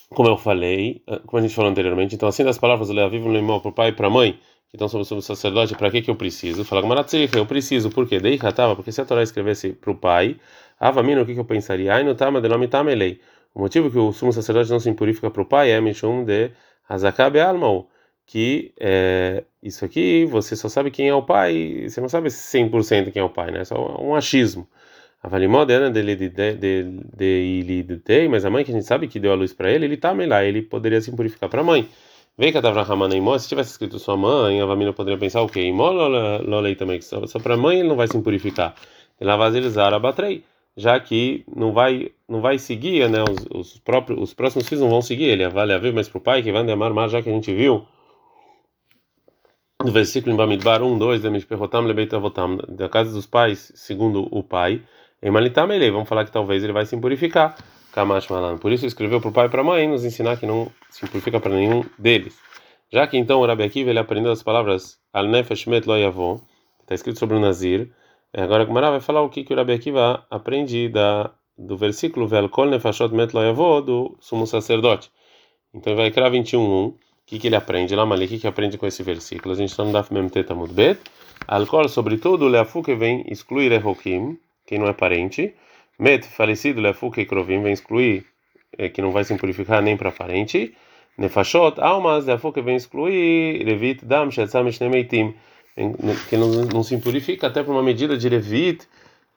como 0.09 0.27
eu 0.27 0.37
falei, 0.37 1.01
como 1.25 1.39
a 1.39 1.41
gente 1.41 1.55
falou 1.55 1.71
anteriormente. 1.71 2.15
Então 2.15 2.27
assim 2.27 2.43
das 2.43 2.57
palavras 2.57 2.89
leaviv 2.89 3.25
no 3.25 3.35
irmão 3.35 3.61
para 3.61 3.69
o 3.69 3.73
pai 3.73 3.89
e 3.89 3.93
para 3.93 4.07
a 4.07 4.09
mãe, 4.09 4.33
que 4.69 4.75
estão 4.75 4.89
sobre 4.89 5.17
o 5.17 5.21
sacerdote, 5.21 5.73
para 5.75 5.89
que 5.89 6.01
que 6.01 6.11
eu 6.11 6.15
preciso? 6.15 6.65
Fala 6.65 6.81
Gamaratzich, 6.81 7.35
eu 7.35 7.45
preciso, 7.45 7.89
por 7.89 8.07
quê? 8.07 8.19
Dei 8.19 8.37
tava, 8.37 8.75
porque 8.75 8.91
se 8.91 8.99
a 8.99 9.05
Torá 9.05 9.23
escrevesse 9.23 9.71
para 9.71 9.91
o 9.91 9.95
pai, 9.95 10.35
Avamino, 10.77 11.21
o 11.21 11.25
que 11.25 11.37
eu 11.37 11.45
pensaria? 11.45 11.93
Ai 11.93 12.03
no 12.03 12.13
tama 12.13 12.41
de 12.41 12.49
nome 12.49 12.67
tamelei. 12.67 13.21
O 13.55 13.61
motivo 13.61 13.89
que 13.89 13.97
o 13.97 14.11
sumo 14.11 14.33
sacerdote 14.33 14.69
não 14.69 14.79
se 14.79 14.89
impurifica 14.89 15.31
para 15.31 15.41
o 15.41 15.45
pai 15.45 15.71
é 15.71 15.79
Mishum 15.81 16.25
de 16.25 16.51
Hazakabe 16.87 17.39
Almau 17.39 17.89
que 18.29 18.71
é, 18.79 19.43
isso 19.61 19.83
aqui 19.83 20.23
você 20.25 20.55
só 20.55 20.69
sabe 20.69 20.91
quem 20.91 21.09
é 21.09 21.15
o 21.15 21.23
pai, 21.23 21.87
você 21.89 21.99
não 21.99 22.07
sabe 22.07 22.29
100% 22.29 23.11
quem 23.11 23.21
é 23.21 23.25
o 23.25 23.29
pai, 23.29 23.49
né? 23.49 23.61
É 23.61 23.65
só 23.65 23.75
um 23.99 24.13
achismo. 24.13 24.67
A 25.23 25.27
valimodena 25.27 25.89
dele 25.89 26.15
de 26.15 27.25
ele 27.25 28.27
mas 28.29 28.45
a 28.45 28.51
mãe 28.51 28.63
que 28.63 28.69
a 28.71 28.73
gente 28.75 28.85
sabe 28.85 29.07
que 29.07 29.19
deu 29.19 29.31
a 29.31 29.35
luz 29.35 29.51
para 29.51 29.71
ele, 29.71 29.85
ele 29.85 29.97
tá 29.97 30.13
lá, 30.27 30.45
ele 30.45 30.61
poderia 30.61 31.01
se 31.01 31.11
purificar 31.11 31.49
para 31.49 31.61
a 31.61 31.63
mãe. 31.63 31.89
Vem 32.37 32.51
que 32.51 32.57
a 32.59 33.15
Imó, 33.15 33.35
se 33.39 33.49
tivesse 33.49 33.71
escrito 33.71 33.97
sua 33.97 34.15
mãe, 34.15 34.61
a 34.61 34.65
Vamina 34.65 34.93
poderia 34.93 35.19
pensar 35.19 35.41
o 35.41 35.49
quê? 35.49 35.61
Imó 35.61 35.89
lolei 35.89 36.75
também, 36.75 37.01
só, 37.01 37.25
só 37.25 37.39
para 37.39 37.55
a 37.55 37.57
mãe 37.57 37.79
ele 37.79 37.89
não 37.89 37.95
vai 37.95 38.07
se 38.07 38.21
purificar. 38.21 38.75
Ele 39.19 39.35
vai 39.35 39.51
zar 39.69 39.91
abatrei, 39.91 40.43
já 40.77 40.99
que 40.99 41.43
não 41.53 41.73
vai 41.73 42.11
não 42.27 42.41
vai 42.41 42.59
seguir, 42.59 43.09
né? 43.09 43.23
Os, 43.23 43.73
os 43.73 43.79
próprios 43.79 44.21
os 44.21 44.33
próximos 44.35 44.69
filhos 44.69 44.83
não 44.83 44.89
vão 44.91 45.01
seguir 45.01 45.25
ele. 45.25 45.49
Vale 45.49 45.73
a 45.73 45.79
ver 45.79 45.93
para 45.93 46.17
o 46.19 46.21
pai 46.21 46.43
que 46.43 46.51
vai 46.51 46.69
amar 46.71 46.93
mais 46.93 47.11
já 47.11 47.23
que 47.23 47.29
a 47.29 47.33
gente 47.33 47.51
viu 47.53 47.87
no 49.83 49.93
versículo 49.93 50.33
em 50.33 50.37
Bamidbar 50.37 50.83
1, 50.83 50.97
2, 50.97 51.21
da 52.67 52.89
casa 52.89 53.13
dos 53.13 53.25
pais, 53.25 53.71
segundo 53.75 54.27
o 54.29 54.43
pai, 54.43 54.81
em 55.21 55.31
Malitam 55.31 55.67
vamos 55.67 56.09
falar 56.09 56.25
que 56.25 56.31
talvez 56.31 56.63
ele 56.63 56.73
vai 56.73 56.85
se 56.85 56.97
purificar. 56.97 57.55
Kamash 57.93 58.27
Malan. 58.27 58.57
Por 58.57 58.71
isso 58.71 58.85
escreveu 58.85 59.19
para 59.19 59.29
o 59.29 59.33
pai 59.33 59.47
e 59.47 59.49
para 59.49 59.61
a 59.61 59.63
mãe 59.63 59.87
nos 59.87 60.05
ensinar 60.05 60.37
que 60.37 60.45
não 60.45 60.71
se 60.89 61.07
purifica 61.07 61.39
para 61.39 61.55
nenhum 61.55 61.83
deles. 61.97 62.37
Já 62.91 63.07
que 63.07 63.17
então 63.17 63.39
o 63.39 63.45
Rabi 63.45 63.63
Akiva 63.63 63.89
ele 63.89 63.99
aprendeu 63.99 64.31
as 64.31 64.43
palavras 64.43 64.99
Al 65.13 65.25
Nefesh 65.25 65.65
Met 65.65 65.87
está 65.87 66.93
escrito 66.93 67.17
sobre 67.17 67.37
o 67.37 67.39
Nazir. 67.39 67.91
Agora 68.33 68.65
o 68.65 68.71
Mará 68.71 68.91
vai 68.91 68.99
falar 68.99 69.21
o 69.21 69.29
que, 69.29 69.43
que 69.43 69.53
o 69.53 69.57
Rabi 69.57 69.73
Akiva 69.73 70.25
aprende 70.29 70.89
da, 70.89 71.31
do 71.57 71.75
versículo 71.77 72.27
Vel 72.27 72.49
Kol 72.49 72.67
Nefashot 72.67 73.13
Met 73.13 73.33
Lo 73.33 73.81
do 73.81 74.17
sumo 74.19 74.45
sacerdote. 74.45 75.09
Então 75.73 75.95
vai 75.95 76.11
criar 76.11 76.29
21, 76.29 76.61
1 76.61 77.08
que, 77.29 77.37
que 77.37 77.47
ele 77.47 77.55
aprende 77.55 77.95
lá, 77.95 78.05
Mali? 78.07 78.25
O 78.25 78.27
que, 78.27 78.39
que 78.39 78.47
aprende 78.47 78.75
com 78.77 78.87
esse 78.87 79.03
versículo? 79.03 79.53
A 79.53 79.57
gente 79.57 79.69
está 79.69 79.83
no 79.83 79.91
Daf 79.91 80.11
Memtet 80.11 80.47
Tamud 80.47 80.73
Bet. 80.73 80.99
Alcool, 81.47 81.87
sobretudo, 81.87 82.47
Leafu 82.47 82.81
que 82.81 82.95
vem 82.95 83.23
excluir 83.29 83.71
Ehokim, 83.71 84.39
quem 84.65 84.79
não 84.79 84.87
é 84.87 84.93
parente. 84.93 85.53
Met, 85.99 86.25
falecido, 86.25 86.81
Leafu 86.81 87.11
que 87.11 87.25
Krovim, 87.25 87.61
vem 87.61 87.73
excluir, 87.73 88.25
é, 88.75 88.89
que 88.89 88.99
não 88.99 89.11
vai 89.11 89.23
se 89.23 89.35
purificar 89.35 89.79
nem 89.81 89.95
para 89.95 90.11
parente. 90.11 90.73
Nefashot, 91.19 91.79
almas, 91.79 92.25
Leafu 92.25 92.51
que 92.51 92.61
vem 92.63 92.75
excluir 92.75 93.63
Revit, 93.63 94.03
Dam, 94.03 94.31
Shetzam, 94.31 94.71
Shnemeitim, 94.71 95.35
que 96.29 96.35
não, 96.35 96.65
não 96.65 96.81
se 96.81 96.97
purifica 96.97 97.45
até 97.45 97.61
por 97.61 97.73
uma 97.73 97.83
medida 97.83 98.17
de 98.17 98.27
Revit, 98.27 98.87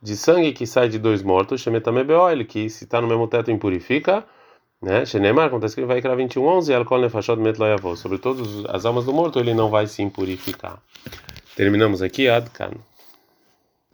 de 0.00 0.16
sangue 0.16 0.52
que 0.52 0.66
sai 0.66 0.88
de 0.88 0.98
dois 0.98 1.22
mortos, 1.22 1.60
Shemetamebeoil, 1.60 2.44
que 2.46 2.70
se 2.70 2.84
está 2.84 3.02
no 3.02 3.06
mesmo 3.06 3.28
teto 3.28 3.50
impurifica 3.50 4.24
né? 4.82 5.06
Shenemar, 5.06 5.46
acontece 5.46 5.74
que 5.74 5.80
ele 5.80 5.86
vai 5.86 6.02
criar 6.02 6.16
21, 6.16 6.44
11, 6.44 6.74
Alcool 6.74 7.00
Nefashot 7.00 7.36
Met 7.36 7.56
Sobre 7.96 8.18
todas 8.18 8.64
as 8.66 8.84
almas 8.84 9.04
do 9.04 9.12
morto, 9.12 9.38
ele 9.38 9.54
não 9.54 9.70
vai 9.70 9.86
se 9.86 10.02
impurificar. 10.02 10.78
Terminamos 11.54 12.02
aqui, 12.02 12.28
Adkan. 12.28 12.72